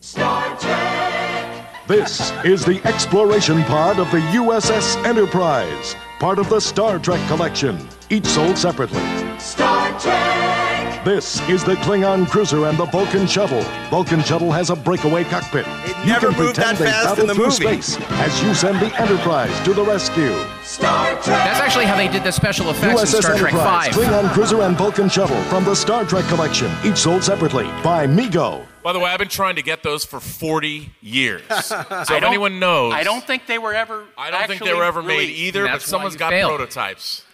[0.00, 1.86] Star Trek.
[1.86, 7.76] This is the exploration pod of the USS Enterprise, part of the Star Trek collection,
[8.10, 9.00] each sold separately.
[9.38, 11.04] Star Trek!
[11.04, 13.62] This is the Klingon cruiser and the Vulcan shuttle.
[13.88, 15.64] Vulcan shuttle has a breakaway cockpit.
[15.84, 17.80] It you never can moved pretend that they fast in the through movie.
[17.80, 20.36] space as you send the Enterprise to the rescue.
[20.62, 21.24] Star Trek!
[21.24, 24.04] That's actually how they did the special effects in USS Star Trek Enterprise, 5.
[24.04, 28.66] Klingon cruiser and Vulcan shuttle from the Star Trek collection, each sold separately by Mego.
[28.82, 31.42] By the way, I've been trying to get those for 40 years.
[31.50, 34.04] So I if don't- anyone knows, I don't think they were ever.
[34.18, 36.50] I don't think they were ever made either, but That's why got failed.
[36.56, 37.24] prototypes.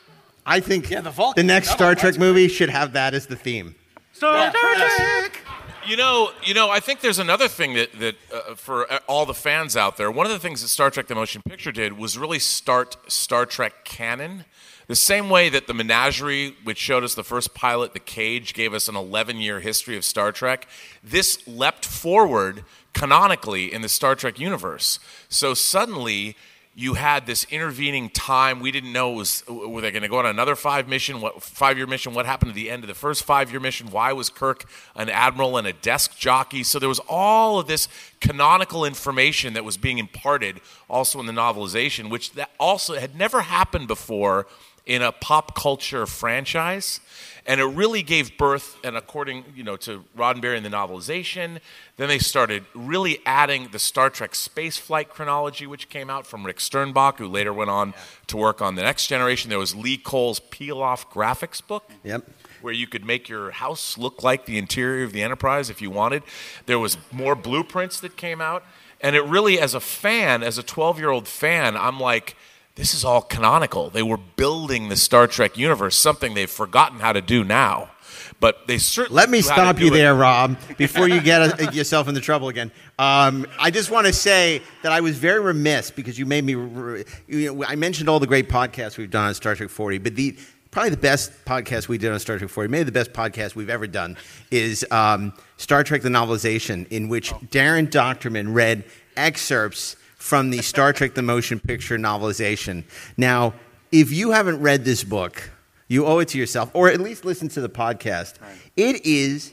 [0.46, 3.12] I think Yeah, the Vulcan the next shuttle, Star Trek that's movie should have that
[3.14, 3.74] as the theme.
[4.12, 5.42] Star Trek.
[5.87, 6.70] You know, you know.
[6.70, 10.11] I think there's another thing that that uh, for uh, all the fans out there.
[10.11, 13.44] One of the things that Star Trek: The Motion Picture did was really start Star
[13.44, 14.44] Trek canon.
[14.88, 18.72] The same way that the Menagerie, which showed us the first pilot, The Cage, gave
[18.72, 20.68] us an 11 year history of Star Trek,
[21.02, 25.00] this leapt forward canonically in the Star Trek universe.
[25.28, 26.37] So suddenly,
[26.79, 28.61] you had this intervening time.
[28.61, 31.79] We didn't know was were they going to go on another five mission, what five
[31.79, 32.12] year mission?
[32.12, 33.91] What happened at the end of the first five year mission?
[33.91, 36.62] Why was Kirk an admiral and a desk jockey?
[36.62, 37.89] So there was all of this
[38.21, 43.41] canonical information that was being imparted also in the novelization, which that also had never
[43.41, 44.47] happened before
[44.85, 47.01] in a pop culture franchise.
[47.48, 51.61] And it really gave birth, and according you know to Roddenberry in the novelization,
[51.96, 56.44] then they started really adding the Star Trek space flight chronology, which came out from
[56.44, 57.94] Rick Sternbach, who later went on
[58.26, 59.48] to work on the Next Generation.
[59.48, 62.24] There was Lee Cole's Peel Off graphics book, Yep.
[62.62, 65.88] where you could make your house look like the interior of the Enterprise if you
[65.90, 66.24] wanted.
[66.66, 68.64] There was more blueprints that came out,
[69.00, 72.35] and it really, as a fan, as a 12-year-old fan, I'm like
[72.77, 73.91] this is all canonical.
[73.91, 77.91] They were building the Star Trek universe, something they've forgotten how to do now.
[78.39, 79.91] But they certainly Let me knew how to stop you it.
[79.93, 82.71] there, Rob, before you get uh, yourself into trouble again.
[82.99, 86.55] Um, I just want to say that I was very remiss because you made me.
[86.55, 89.99] re- You know, I mentioned all the great podcasts we've done on Star Trek 40,
[89.99, 90.37] but the
[90.71, 93.71] probably the best podcast we did on Star Trek 40, maybe the best podcast we've
[93.71, 94.19] ever done,
[94.51, 98.85] is um, Star Trek: The Novelization, in which Darren Dochterman read
[99.17, 102.83] excerpts from the Star Trek: The Motion Picture novelization.
[103.17, 103.55] Now,
[103.93, 105.51] if you haven't read this book,
[105.87, 108.35] you owe it to yourself, or at least listen to the podcast.
[108.77, 109.53] It is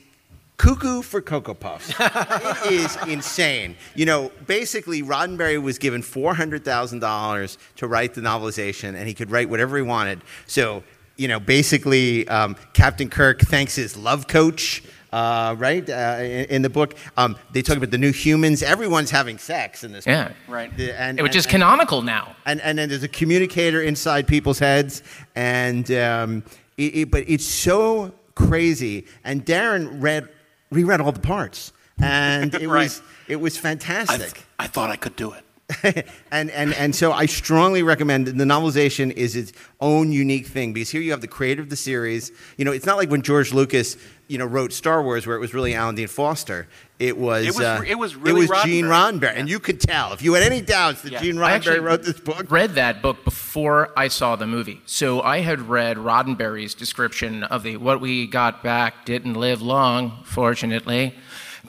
[0.58, 1.94] cuckoo for Cocoa Puffs.
[2.00, 3.76] it is insane.
[3.94, 9.50] You know, basically, Roddenberry was given $400,000 to write the novelization, and he could write
[9.50, 10.22] whatever he wanted.
[10.48, 10.84] So,
[11.18, 14.82] you know, basically, um, Captain Kirk thanks his love coach.
[15.14, 18.64] Uh, right uh, in, in the book, um, they talk about the new humans.
[18.64, 20.08] Everyone's having sex in this.
[20.08, 20.30] Yeah.
[20.30, 20.38] book.
[20.48, 20.76] Right.
[20.78, 22.36] The- and, Which and- is and- canonical now.
[22.46, 25.04] and and then there's a communicator inside people's heads,
[25.36, 26.44] and um,
[26.78, 29.06] It, it, but it's so crazy.
[29.24, 30.28] And Darren read
[30.72, 31.72] reread all the parts,
[32.02, 32.84] and it Right.
[32.86, 34.44] was it was fantastic.
[34.58, 35.44] I thought I could do it.
[36.32, 40.90] and, and, and so I strongly recommend the novelization is its own unique thing because
[40.90, 42.32] here you have the creator of the series.
[42.58, 43.98] You know, it's not like when George Lucas,
[44.28, 46.68] you know, wrote Star Wars where it was really Alan Dean Foster.
[47.00, 49.20] It was It was- uh, it was really it was Gene Roddenberry.
[49.20, 51.22] Roddenberry, and you could tell if you had any doubts that Yeah.
[51.22, 52.50] Gene I Roddenberry wrote this book.
[52.50, 57.64] Read that book before I saw the movie, so I had read Roddenberry's description of
[57.64, 61.14] the "What We Got Back Didn't Live Long," fortunately.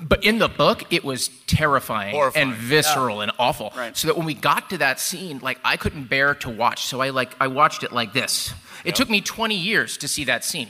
[0.00, 2.48] But in the book, it was terrifying Horrifying.
[2.50, 3.72] and visceral and awful.
[3.76, 3.96] Right.
[3.96, 6.86] So that when we got to that scene, like I couldn't bear to watch.
[6.86, 8.52] So I like I watched it like this.
[8.84, 10.68] It took me 20 years to see that scene.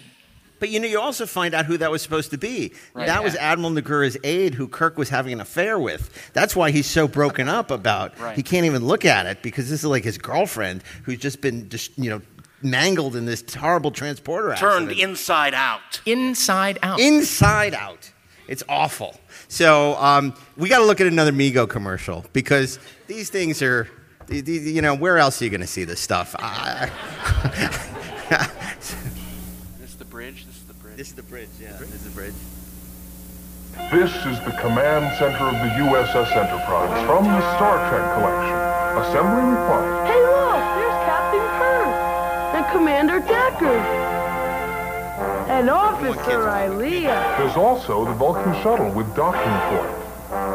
[0.60, 2.72] But you know, you also find out who that was supposed to be.
[2.94, 3.06] Right.
[3.06, 6.30] That was Admiral Nogura's aide, who Kirk was having an affair with.
[6.32, 8.14] That's why he's so broken up about.
[8.24, 8.36] Right.
[8.36, 11.68] He can't even look at it because this is like his girlfriend who's just been,
[11.68, 12.22] just, you know,
[12.62, 14.72] mangled in this horrible transporter accident.
[14.72, 15.10] Turned accident.
[15.10, 16.00] inside out.
[16.06, 17.00] Inside out.
[17.00, 18.12] inside out.
[18.48, 19.14] It's awful.
[19.48, 23.88] So um, we got to look at another Mego commercial because these things are,
[24.26, 26.34] the- the- you know, where else are you going to see this stuff?
[26.38, 26.90] I-
[29.80, 30.44] This is the bridge.
[30.46, 30.96] This is the bridge.
[30.96, 31.48] this is the bridge.
[31.60, 32.34] Yeah, this is the bridge.
[33.92, 38.56] This is the command center of the USS Enterprise from the Star Trek collection.
[39.02, 40.06] Assembly required.
[40.06, 41.92] Hey, look, there's Captain Kirk
[42.54, 43.78] and Commander Decker
[45.54, 47.34] and Officer Ilia.
[47.38, 49.90] There's also the Vulcan shuttle with docking port.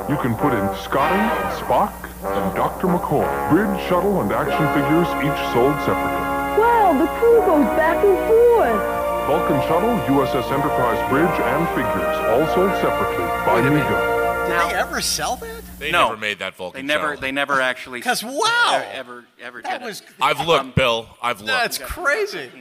[0.09, 1.93] You can put in Scotty, and Spock,
[2.23, 2.87] and Dr.
[2.87, 3.23] McCoy.
[3.49, 6.27] Bridge, shuttle, and action figures each sold separately.
[6.59, 8.83] Wow, the crew goes back and forth.
[9.27, 14.17] Vulcan shuttle, USS Enterprise bridge, and figures all sold separately by Mego.
[14.49, 15.61] Did they ever sell that?
[15.77, 16.09] They No.
[16.09, 17.09] never made that Vulcan They never.
[17.09, 17.21] shuttle.
[17.21, 18.01] They never actually.
[18.01, 18.83] 'Cause wow!
[18.91, 20.07] Ever ever That did was it.
[20.19, 21.07] I've looked, Bill.
[21.21, 21.47] I've looked.
[21.47, 22.51] that's crazy.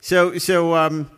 [0.00, 1.10] So, so um,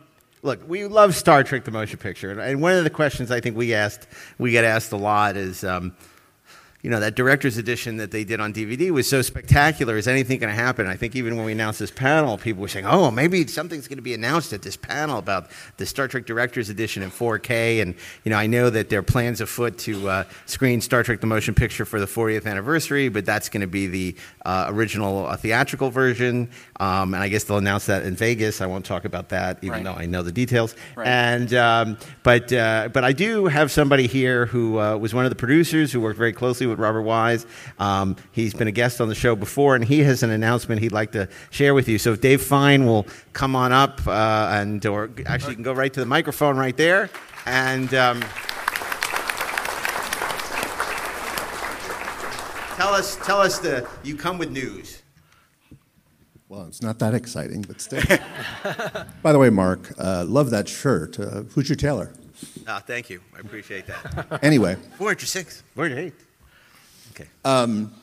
[0.43, 3.55] look, we love Star Trek: The Motion Picture, and- one of the questions I think
[3.57, 5.93] we asked, we get asked a lot, is, um,
[6.83, 9.97] you know, that director's edition that they did on DVD was so spectacular.
[9.97, 10.87] Is anything going to happen?
[10.87, 13.97] I think even when we announced this panel, people were saying, "Oh, maybe something's going
[13.97, 17.93] to be announced at this panel about the Star Trek director's edition in 4K." And
[18.23, 21.27] you know, I know that there are plans afoot to uh, screen Star Trek: The
[21.27, 24.15] Motion Picture for the 40th anniversary, but that's going to be the
[24.45, 26.49] uh, original uh, theatrical version.
[26.79, 28.59] Um, and I guess they'll announce that in Vegas.
[28.61, 29.83] I won't talk about that, even Right.
[29.83, 30.75] though I know the details.
[30.95, 31.07] Right.
[31.07, 35.29] And um, but uh, but I do have somebody here who uh, was one of
[35.31, 37.45] the producers who worked very closely with Robert Wise.
[37.77, 40.91] Um, he's been a guest on the show before, and he has an announcement he'd
[40.91, 41.99] like to share with you.
[41.99, 45.73] So if Dave Fein will come on up, uh, and or actually, you can go
[45.73, 47.09] right to the microphone right there,
[47.45, 47.93] and.
[47.93, 48.21] Um,
[52.75, 53.87] tell us, tell us the.
[54.03, 55.01] You come with news.
[56.49, 58.01] Well, it's not that exciting, but still.
[59.21, 61.17] By the way, Mark, uh, love that shirt.
[61.17, 62.11] Uh, who's your tailor?
[62.67, 63.21] Ah, thank you.
[63.35, 64.39] I appreciate that.
[64.43, 64.75] anyway.
[64.97, 65.63] 406.
[65.75, 66.13] 408.
[67.21, 67.29] Okay.
[67.45, 67.93] Um,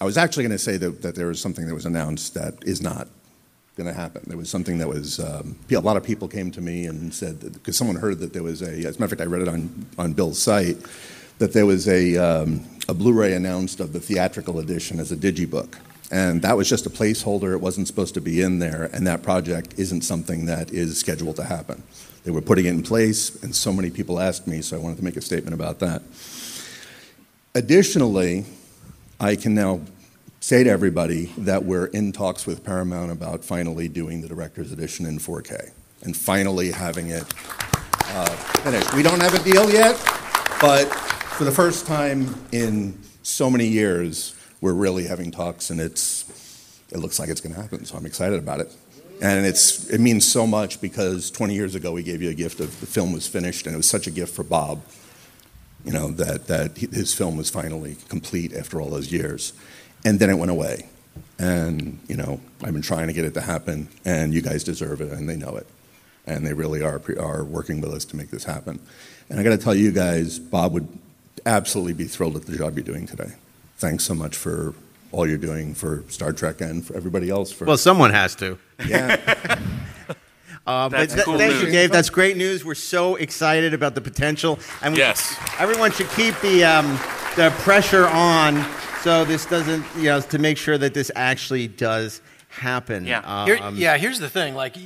[0.00, 2.54] I was actually going to say that, that there was something that was announced that
[2.64, 3.08] is not
[3.76, 4.22] going to happen.
[4.26, 7.40] There was something that was, um, a lot of people came to me and said,
[7.40, 9.48] because someone heard that there was a, as a matter of fact, I read it
[9.48, 10.76] on, on Bill's site,
[11.38, 15.16] that there was a, um, a Blu ray announced of the theatrical edition as a
[15.16, 15.76] digibook.
[16.10, 17.54] And that was just a placeholder.
[17.54, 18.90] It wasn't supposed to be in there.
[18.92, 21.82] And that project isn't something that is scheduled to happen.
[22.24, 24.98] They were putting it in place, and so many people asked me, so I wanted
[24.98, 26.02] to make a statement about that.
[27.54, 28.46] Additionally,
[29.20, 29.82] I can now
[30.40, 35.04] say to everybody that we're in talks with Paramount about finally doing the director's edition
[35.04, 35.70] in 4K
[36.02, 37.24] and finally having it
[38.06, 38.24] uh,
[38.62, 38.94] finished.
[38.94, 39.96] We don't have a deal yet,
[40.62, 40.86] but
[41.36, 47.00] for the first time in so many years, we're really having talks, and it's it
[47.00, 47.84] looks like it's going to happen.
[47.84, 48.74] So I'm excited about it,
[49.20, 52.60] and it's it means so much because 20 years ago we gave you a gift
[52.60, 54.80] of the film was finished, and it was such a gift for Bob
[55.84, 59.52] you know, that, that his film was finally complete after all those years.
[60.04, 60.88] And then it went away.
[61.38, 65.00] And, you know, I've been trying to get it to happen, and you guys deserve
[65.00, 65.66] it, and they know it.
[66.26, 68.78] And they really are, pre- are working with us to make this happen.
[69.28, 70.86] And I got to tell you guys, Bob would
[71.44, 73.32] absolutely be thrilled at the job you're doing today.
[73.78, 74.74] Thanks so much for
[75.10, 77.52] all you're doing for Star Trek and for everybody else.
[77.52, 78.58] For Well, someone has to.
[78.86, 79.58] Yeah.
[80.66, 81.72] Uh, That's th- cool thank you, news.
[81.72, 81.90] Dave.
[81.90, 82.64] That's great news.
[82.64, 85.36] We're so excited about the potential, and we, Yes.
[85.58, 86.86] everyone should keep the um,
[87.36, 88.64] the pressure on,
[89.02, 93.06] so this doesn't, you know, to make sure that this actually does happen.
[93.06, 93.44] Yeah.
[93.46, 94.54] Here- Um, yeah, here's the thing.
[94.54, 94.76] Like,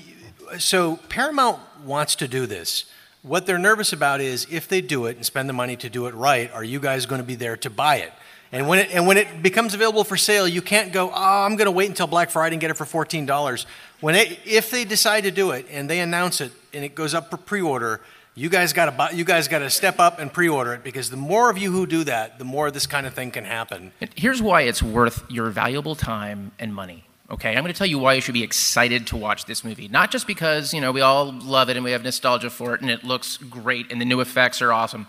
[0.59, 2.85] so Paramount wants to do this.
[3.23, 6.07] What they're nervous about is if they do it and spend the money to do
[6.07, 8.13] it right, are you guys going to be there to buy it?
[8.53, 11.11] And when it and when it becomes available for sale, you can't go.
[11.11, 13.67] Oh, I'm going to wait until Black Friday and get it for fourteen dollars.
[14.01, 17.15] When it, if they decide to do it and they announce it and it goes
[17.15, 18.03] up for pre-order,
[18.35, 19.17] you guys got to.
[19.17, 21.87] You guys got to step up and pre-order it because the more of you who
[21.87, 23.93] do that, the more this kind of thing can happen.
[24.15, 27.05] Here's why it's worth your valuable time and money.
[27.29, 29.89] Okay, I'm going to tell you why you should be excited to watch this movie.
[29.89, 32.81] Not just because you know we all love it and we have nostalgia for it
[32.81, 35.09] and it looks great and the new effects are awesome.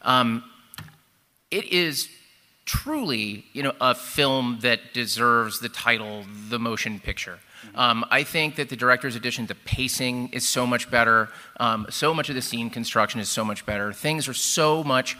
[0.00, 0.42] Um,
[1.50, 2.08] it is
[2.70, 7.40] truly, you know, a film that deserves the title, the motion picture.
[7.74, 11.30] Um, I think that the director's edition, the pacing is so much better.
[11.58, 13.92] Um, so much of the scene construction is so much better.
[13.92, 15.18] Things are so much.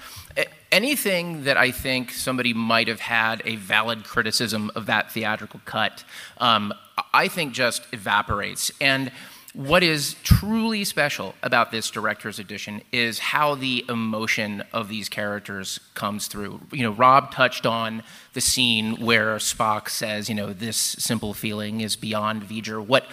[0.70, 6.04] Anything that I think somebody might have had a valid criticism of that theatrical cut,
[6.38, 6.72] um,
[7.12, 8.70] I think just evaporates.
[8.80, 9.10] And
[9.52, 15.80] what is truly special about this director's edition is how the emotion of these characters
[15.94, 16.60] comes through.
[16.72, 21.80] You know, Rob touched on the scene where Spock says, you know, this simple feeling
[21.80, 22.84] is beyond V'ger.
[22.84, 23.06] What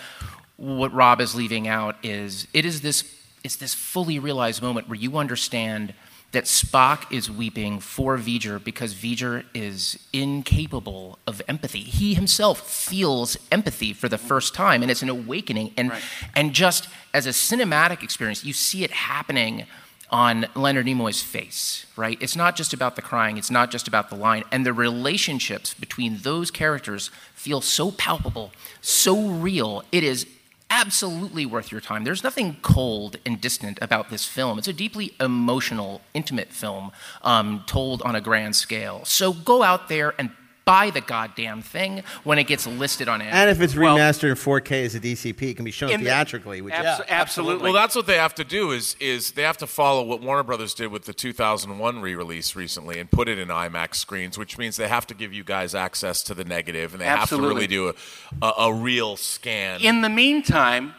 [0.58, 3.04] what Rob is leaving out is it is this
[3.44, 5.94] it's this fully realized moment where you understand
[6.38, 11.80] that Spock is weeping for V'ger because V'ger is incapable of empathy.
[11.80, 15.74] He himself feels empathy for the first time, and it's an awakening.
[15.76, 16.02] And, right.
[16.36, 19.66] and just as a cinematic experience, you see it happening
[20.12, 22.20] on Leonard Nimoy's face, right?
[22.22, 24.44] It's not just about the crying, it's not just about the line.
[24.52, 29.84] And the relationships between those characters feel so palpable, so real.
[29.92, 30.28] It is
[30.70, 32.04] absolutely worth your time.
[32.04, 34.58] There's nothing cold and distant about this film.
[34.58, 36.92] It's a deeply emotional, intimate film
[37.22, 39.06] um, told on a grand scale.
[39.06, 40.32] So go out there and
[40.68, 43.40] buy the goddamn thing when it gets listed on Amazon.
[43.40, 46.62] And if it's remastered in 4K as a DCP, it can be shown theatrically.
[46.62, 47.64] Which abs- is, absolutely.
[47.64, 50.44] Well, that's what they have to do is is they have to follow what Warner
[50.44, 54.76] Brothers did with the 2001 re-release recently and put it in IMAX screens, which means
[54.76, 57.48] they have to give you guys access to the negative and they absolutely.
[57.50, 57.96] have to really do
[58.42, 59.80] a, a, a real scan.
[59.82, 60.94] In the meantime,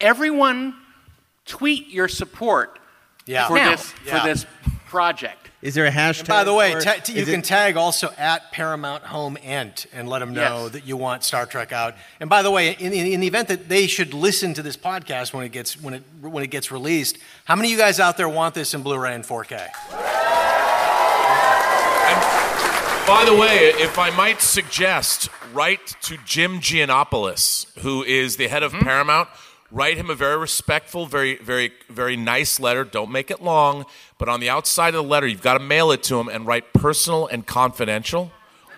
[0.00, 0.74] everyone
[1.46, 2.78] tweet your support
[3.26, 3.48] Yeah.
[3.48, 3.70] for Now.
[3.70, 4.20] this Yeah.
[4.20, 4.46] for this
[4.90, 5.50] project.
[5.62, 6.20] Is there a hashtag?
[6.20, 9.86] And by the way, ta- t- you can it- tag also at Paramount Home Ent
[9.92, 10.72] and let them know Yes.
[10.72, 11.94] that you want Star Trek out.
[12.18, 14.76] And by the way, in, in, in the event that they should listen to this
[14.76, 18.00] podcast when it gets when it when it gets released, how many of you guys
[18.00, 19.68] out there want this in Blu-ray and 4K?
[23.06, 28.62] By the way, if I might suggest, write to Jim Gianopulos, who is the head
[28.62, 28.80] of hmm?
[28.80, 29.28] Paramount.
[29.72, 32.84] Write him a very respectful, very, very, very nice letter.
[32.84, 33.86] Don't make it long,
[34.18, 36.46] but on the outside of the letter, you've got to mail it to him and
[36.46, 38.32] write personal and confidential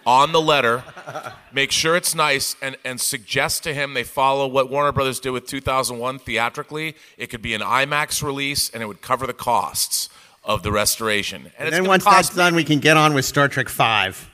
[0.04, 0.84] on the letter.
[1.52, 5.30] Make sure it's nice and, and suggest to him they follow what Warner Brothers did
[5.30, 6.96] with 2001 theatrically.
[7.16, 10.08] It could be an IMAX release and it would cover the costs
[10.44, 11.50] of the restoration.
[11.58, 14.28] And, And then once cost that's done, we can get on with Star Trek Five.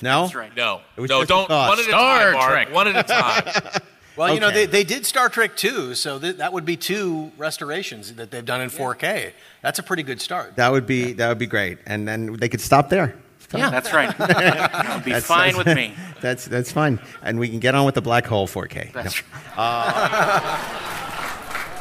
[0.00, 0.56] No, That's right.
[0.56, 1.48] No, no, don't.
[1.48, 2.50] One at a Star time, Mark.
[2.50, 2.72] Trek.
[2.72, 3.82] One at a time.
[4.16, 7.32] Well, you know, they, they did Star Trek 2, so th- that would be two
[7.38, 9.32] restorations that they've done in 4K.
[9.62, 10.56] That's a pretty good start.
[10.56, 13.16] that would be that would be great, and then they could stop there.
[13.54, 13.68] Yeah.
[13.70, 14.08] That's right.
[14.20, 15.94] It'll be That's- fine that's- with me.
[16.22, 18.92] That's that's fine, and we can get on with the black hole 4K.
[18.92, 19.20] That's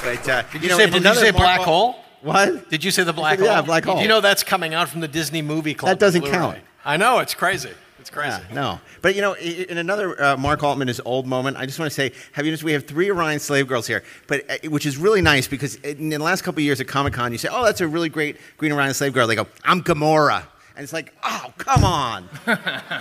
[0.04, 1.96] But uh, Did you you, know, say, did you say black Marvel- hole?
[2.24, 2.70] What?
[2.70, 3.48] Did you say the black hole?
[3.48, 4.02] Yeah, black hole.
[4.02, 5.90] You know that's coming out from the Disney Movie Club.
[5.92, 6.58] That doesn't count.
[6.84, 7.70] I know, it's crazy.
[8.02, 8.41] It's crazy.
[8.49, 8.80] Yeah, no.
[9.02, 11.95] But you know, in another uh, Mark Altman is old moment, I just want to
[11.95, 14.97] say, have you noticed we have three Orion slave girls here, but uh, which is
[14.97, 17.64] really nice because in the last couple of years at Comic Con, you say, "Oh,
[17.64, 20.43] that's a really great Green Orion slave girl." They go, "I'm Gamora,"
[20.76, 22.28] and it's like, "Oh, come on."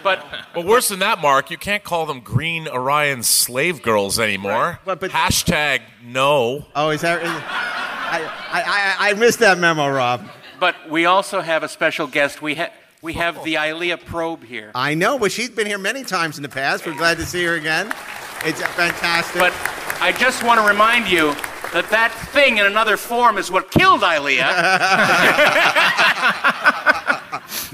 [0.03, 0.24] But
[0.55, 4.78] But worse than that, Mark, you can't call them Green Orion slave girls anymore.
[4.84, 6.66] But- but- Hashtag no.
[6.76, 7.22] Oh, is that?
[7.22, 8.22] Is, I,
[8.53, 8.62] I,
[9.09, 10.26] I, I missed that memo, Rob.
[10.59, 12.42] but we also have a special guest.
[12.42, 12.72] We have
[13.03, 14.70] we have the Ilia probe here.
[14.74, 16.86] I know, but she's been here many times in the past.
[16.86, 17.92] We're glad to see her again.
[18.44, 19.40] It's fantastic.
[19.40, 19.53] But
[20.01, 21.34] I just want to remind you
[21.72, 24.46] that that thing in another form is what killed Ilia.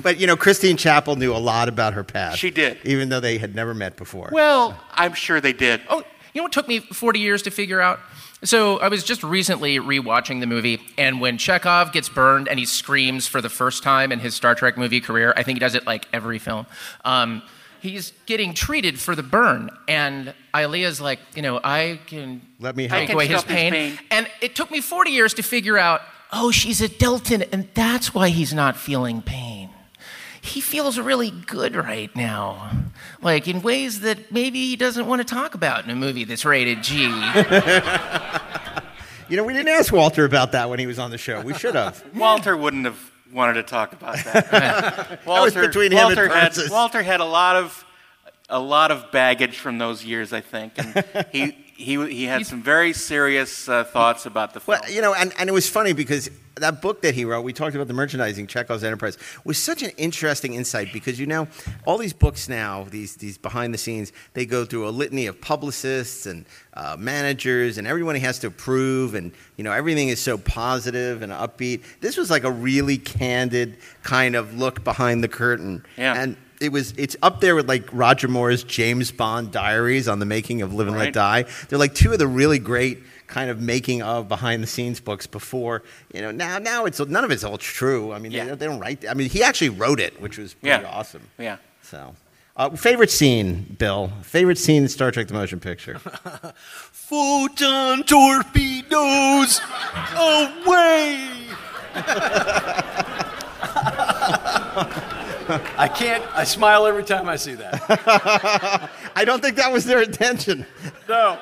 [0.03, 2.39] But you know, Christine Chapel knew a lot about her past.
[2.39, 2.79] She did.
[2.85, 4.29] even though they had never met before.
[4.33, 5.81] well, I'm sure they did.
[5.89, 7.99] Oh, you know what took me 40 years to figure out?
[8.47, 12.65] So I was just recently rewatching the movie, and when Chekov gets burned and he
[12.65, 15.75] screams for the first time in his Star Trek movie career, I think he does
[15.75, 16.67] it like every film.
[17.05, 17.43] Um,
[17.81, 22.85] he's getting treated for the burn, and Ilia's like, you know, I can Let me
[22.85, 23.07] take help.
[23.09, 23.73] can away his stop his pain.
[23.73, 23.99] pain.
[24.13, 28.15] And it took me 40 years to figure out, oh, she's a Deltan, and that's
[28.15, 29.66] why he's not feeling pain.
[30.47, 32.71] He feels really good right now,
[33.21, 36.45] like in ways that maybe he doesn't want to talk about in a movie that's
[36.45, 37.07] rated G.
[39.29, 41.41] You know, we didn't ask Walter about that when he was on the show.
[41.41, 42.03] We should have.
[42.15, 45.21] Walter wouldn't have wanted to talk about that.
[45.27, 47.85] That was between him and Walter had, Walter had a lot of
[48.49, 52.63] a lot of baggage from those years, I think, and he he he had some
[52.63, 54.79] very serious uh, thoughts about the film.
[54.81, 57.53] Well, you know, and, and it was funny because that book that he wrote, we
[57.53, 61.49] talked about the merchandising, Chekov's Enterprise, was such an interesting insight because you know,
[61.85, 65.39] all these books now, these these behind the scenes, they go through a litany of
[65.41, 70.19] publicists and uh, managers and everyone he has to approve, and you know, everything is
[70.19, 71.83] so positive and upbeat.
[72.01, 76.15] This was like a really candid kind of look behind the curtain, Yeah.
[76.21, 76.37] and.
[76.61, 76.93] It was.
[76.97, 80.89] It's up there with like Roger Moore's James Bond diaries on the making of Live
[80.89, 81.45] and Let Die.
[81.69, 85.27] They're like two of the really great kind of making of behind the scenes books
[85.27, 85.83] before
[86.15, 88.45] you know now now it's none of it's all true i mean Yeah.
[88.45, 90.89] they, they don't write i mean he actually wrote it which was pretty Yeah.
[90.89, 91.57] awesome Yeah.
[91.83, 92.15] so
[92.57, 95.99] uh, favorite scene bill favorite scene in star trek the motion picture
[96.93, 99.61] Photon torpedoes
[100.17, 101.29] away!
[105.77, 106.25] I can't.
[106.35, 108.91] I smile every time I see that.
[109.17, 110.67] i don't think that was their intention
[111.09, 111.39] No.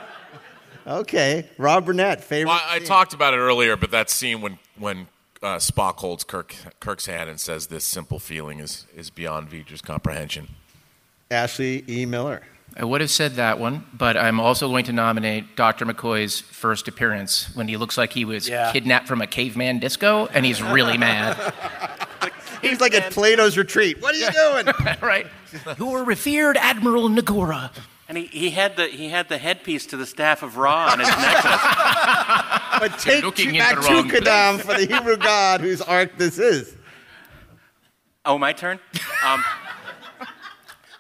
[0.87, 4.59] okay rob burnett favorite Well, I, I talked about it earlier, but that scene when
[4.79, 5.07] when
[5.43, 9.83] uh, Spock holds Kirk Kirk's hand and says, "This simple feeling is is beyond V'ger's
[9.83, 10.49] comprehension."
[11.31, 12.43] ashley e miller
[12.77, 15.87] I would have said that one, but I'm also going to nominate Dr.
[15.87, 18.73] McCoy's first appearance when he looks like he was Yeah.
[18.73, 21.37] kidnapped from a caveman disco and he's really mad.
[22.71, 25.27] he's like at plato's retreat what are you doing right?
[25.79, 27.71] Your revered Admiral Nogura.
[28.07, 30.99] And he, he had the he had the headpiece to the staff of Ra on
[30.99, 31.61] his necklace.
[32.81, 36.19] but take looking to, in back the wrong Tukadam for the hebrew god whose ark
[36.19, 36.77] this is
[38.27, 38.81] Oh, my turn.
[39.23, 39.45] Um,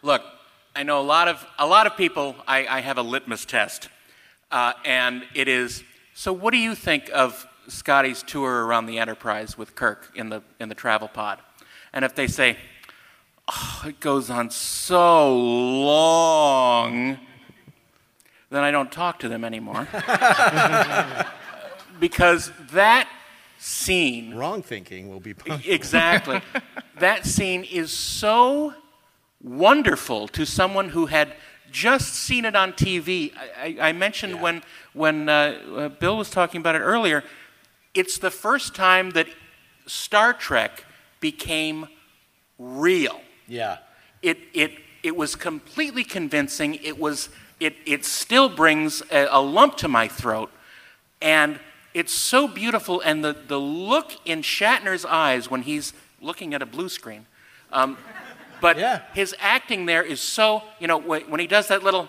[0.02, 0.22] look,
[0.76, 2.36] I know a lot of a lot of people.
[2.46, 3.88] I, I have a litmus test,
[4.50, 5.82] uh, and it is.
[6.12, 10.42] So, what do you think of Scotty's tour around the Enterprise with Kirk in the
[10.60, 11.40] in the travel pod?
[11.94, 12.56] And if they say,
[13.48, 17.20] "Oh, it goes on so long,"
[18.50, 19.86] then I don't talk to them anymore.
[22.00, 23.08] because that
[23.58, 25.68] scene wrong thinking will be punished.
[25.68, 26.40] Exactly.
[26.98, 28.74] that scene is so
[29.40, 31.32] wonderful to someone who had
[31.70, 33.32] just seen it on TV.
[33.36, 34.64] I, I, I mentioned when
[34.94, 37.22] when uh, uh, Bill was talking about it earlier.
[37.94, 39.28] It's the first time that
[39.86, 40.84] Star Trek
[41.24, 41.88] became
[42.58, 43.18] real.
[43.48, 43.78] Yeah.
[44.20, 44.72] It it
[45.02, 46.74] it was completely convincing.
[46.74, 50.50] It was it it still brings a, a lump to my throat,
[51.22, 51.58] and
[51.94, 53.00] it's so beautiful.
[53.00, 57.24] And the the look in Shatner's eyes when he's looking at a blue screen,
[57.72, 57.96] um,
[58.60, 58.76] but
[59.14, 62.06] his acting there is so you know when, when he does that little.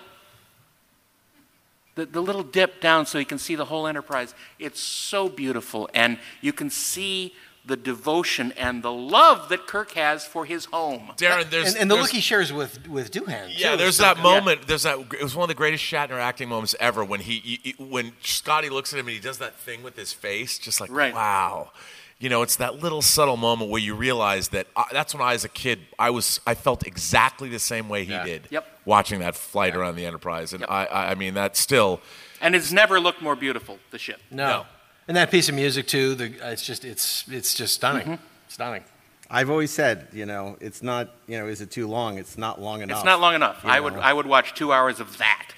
[1.95, 4.35] The, the little dip down so you can see the whole enterprise.
[4.59, 7.31] It's so beautiful, and you can see
[7.65, 11.11] the devotion and the love that Kirk has for his home.
[11.17, 13.47] Darren, there's and, and the there's- look he shares with with Doohan.
[13.57, 14.67] Yeah, too, there's is that so- moment.
[14.67, 14.99] There's that.
[15.13, 18.13] It was one of the greatest Shatner acting moments ever when he, he- he- when
[18.21, 21.71] Scotty looks at him and he does that thing with his face, just like wow.
[22.17, 25.33] You know, it's that little subtle moment where you realize that uh, that's when I,
[25.33, 28.47] as a kid, I was I felt exactly the same way he did.
[28.51, 28.65] Yep.
[28.85, 31.99] Watching that flight around the Enterprise, and I, I, I mean, that still.
[32.39, 34.21] And it's never looked more beautiful, the ship.
[34.31, 34.65] No.
[35.07, 36.15] And that piece of music too.
[36.15, 38.19] The uh, it's just it's it's just stunning.
[38.47, 38.83] Stunning.
[39.29, 42.19] I've always said, you know, it's not, you know, is it too long?
[42.19, 42.97] It's not long enough.
[42.99, 43.63] It's not long enough.
[43.63, 45.51] you I would I would watch two hours of that.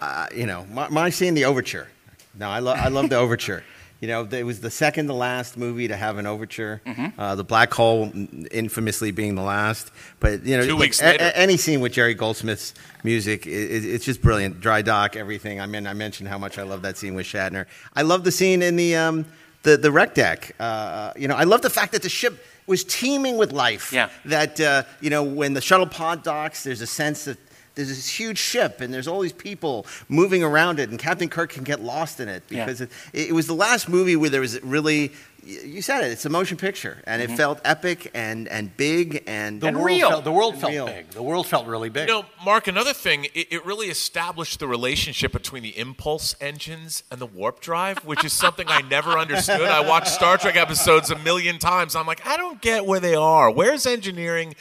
[0.00, 1.88] uh, you know, my, my scene, the overture.
[2.36, 3.62] No, I, lo- I love the overture.
[4.00, 6.82] You know, it was the second to last movie to have an overture.
[6.86, 7.12] Mhm.
[7.16, 8.12] Uh, the Black Hole,
[8.50, 9.90] infamously being the last.
[10.20, 11.24] But you know, Two weeks a- later.
[11.24, 14.60] a- any scene with Jerry Goldsmith's music, i i it's just brilliant.
[14.60, 15.58] Dry dock, everything.
[15.60, 17.64] I mean, I mentioned how much I love that scene with Shatner.
[17.94, 19.24] I love the scene in the um,
[19.62, 20.54] the the wreck deck.
[20.60, 23.90] Uh, you know, I love the fact that the ship was teeming with life.
[23.92, 24.08] Yeah.
[24.26, 27.38] That uh, you know, when the shuttle pod docks, there's a sense that
[27.74, 31.50] there's this huge ship and there's all these people moving around it, and Captain Kirk
[31.50, 32.64] can get lost in it Yeah.
[32.64, 35.12] because it, it was the last movie where there was really.
[35.46, 36.10] You said it.
[36.10, 37.36] It's a motion picture, and it Mhm.
[37.36, 40.08] felt epic and, and big and The and world real.
[40.08, 40.86] felt the world felt real.
[40.86, 41.10] big.
[41.10, 42.08] The world felt really big.
[42.08, 47.02] You know, Mark, another thing, it, it really established the relationship between the impulse engines
[47.10, 49.60] and the warp drive, which is something I never understood.
[49.68, 51.94] I watched Star Trek episodes a million times.
[51.94, 53.50] I'm like, I don't get where they are.
[53.50, 54.54] Where's engineering?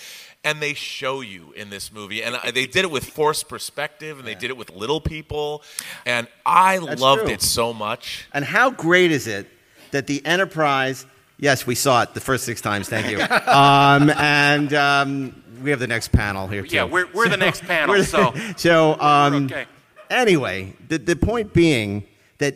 [0.45, 2.21] And they show you in this movie.
[2.21, 5.63] And I, they did it with forced perspective, and they did it with little people.
[6.05, 7.31] And I That's loved true.
[7.31, 8.27] it so much.
[8.33, 9.47] And how great is it
[9.91, 11.05] that the Enterprise?
[11.39, 12.89] Yes, we saw it the first six times.
[12.89, 13.21] Thank you.
[13.51, 16.75] um, and um, we have the next panel here too.
[16.75, 19.65] Yeah, we're- we're the next panel, we're- so- so um, okay.
[20.09, 22.03] anyway, the the point being
[22.39, 22.55] that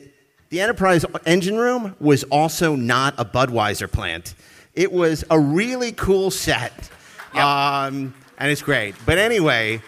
[0.49, 4.35] the Enterprise engine room was also not a Budweiser plant.
[4.75, 6.89] It was a really cool set.
[7.39, 8.95] Um, and it's great.
[9.05, 9.81] But anyway,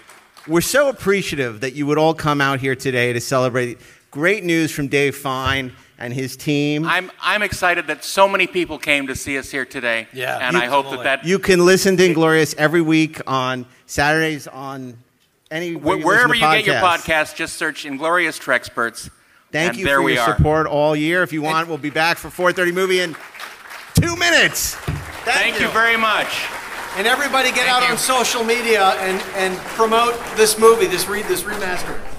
[0.48, 3.80] we're so appreciative that you would all come out here today to celebrate
[4.12, 6.86] great news from Dave Fein and his team.
[6.86, 10.08] I'm, I'm excited that so many people came to see us here today.
[10.14, 11.26] Yeah, And I hope that that.
[11.26, 14.98] You can listen to Inglorious every week on Saturdays on
[15.52, 19.10] any Wh- where you wherever you get your podcast, just search Inglorious Treksperts.
[19.52, 20.36] Thank and you there for we your are.
[20.36, 21.24] support all year.
[21.24, 23.16] If you want, we'll be back for 4:30 movie in
[23.96, 24.76] two minutes.
[25.26, 25.68] Thank, you.
[25.70, 26.28] very much.
[26.98, 31.44] And everybody get out on social media and, and promote this movie, this re, this
[31.44, 32.19] remaster.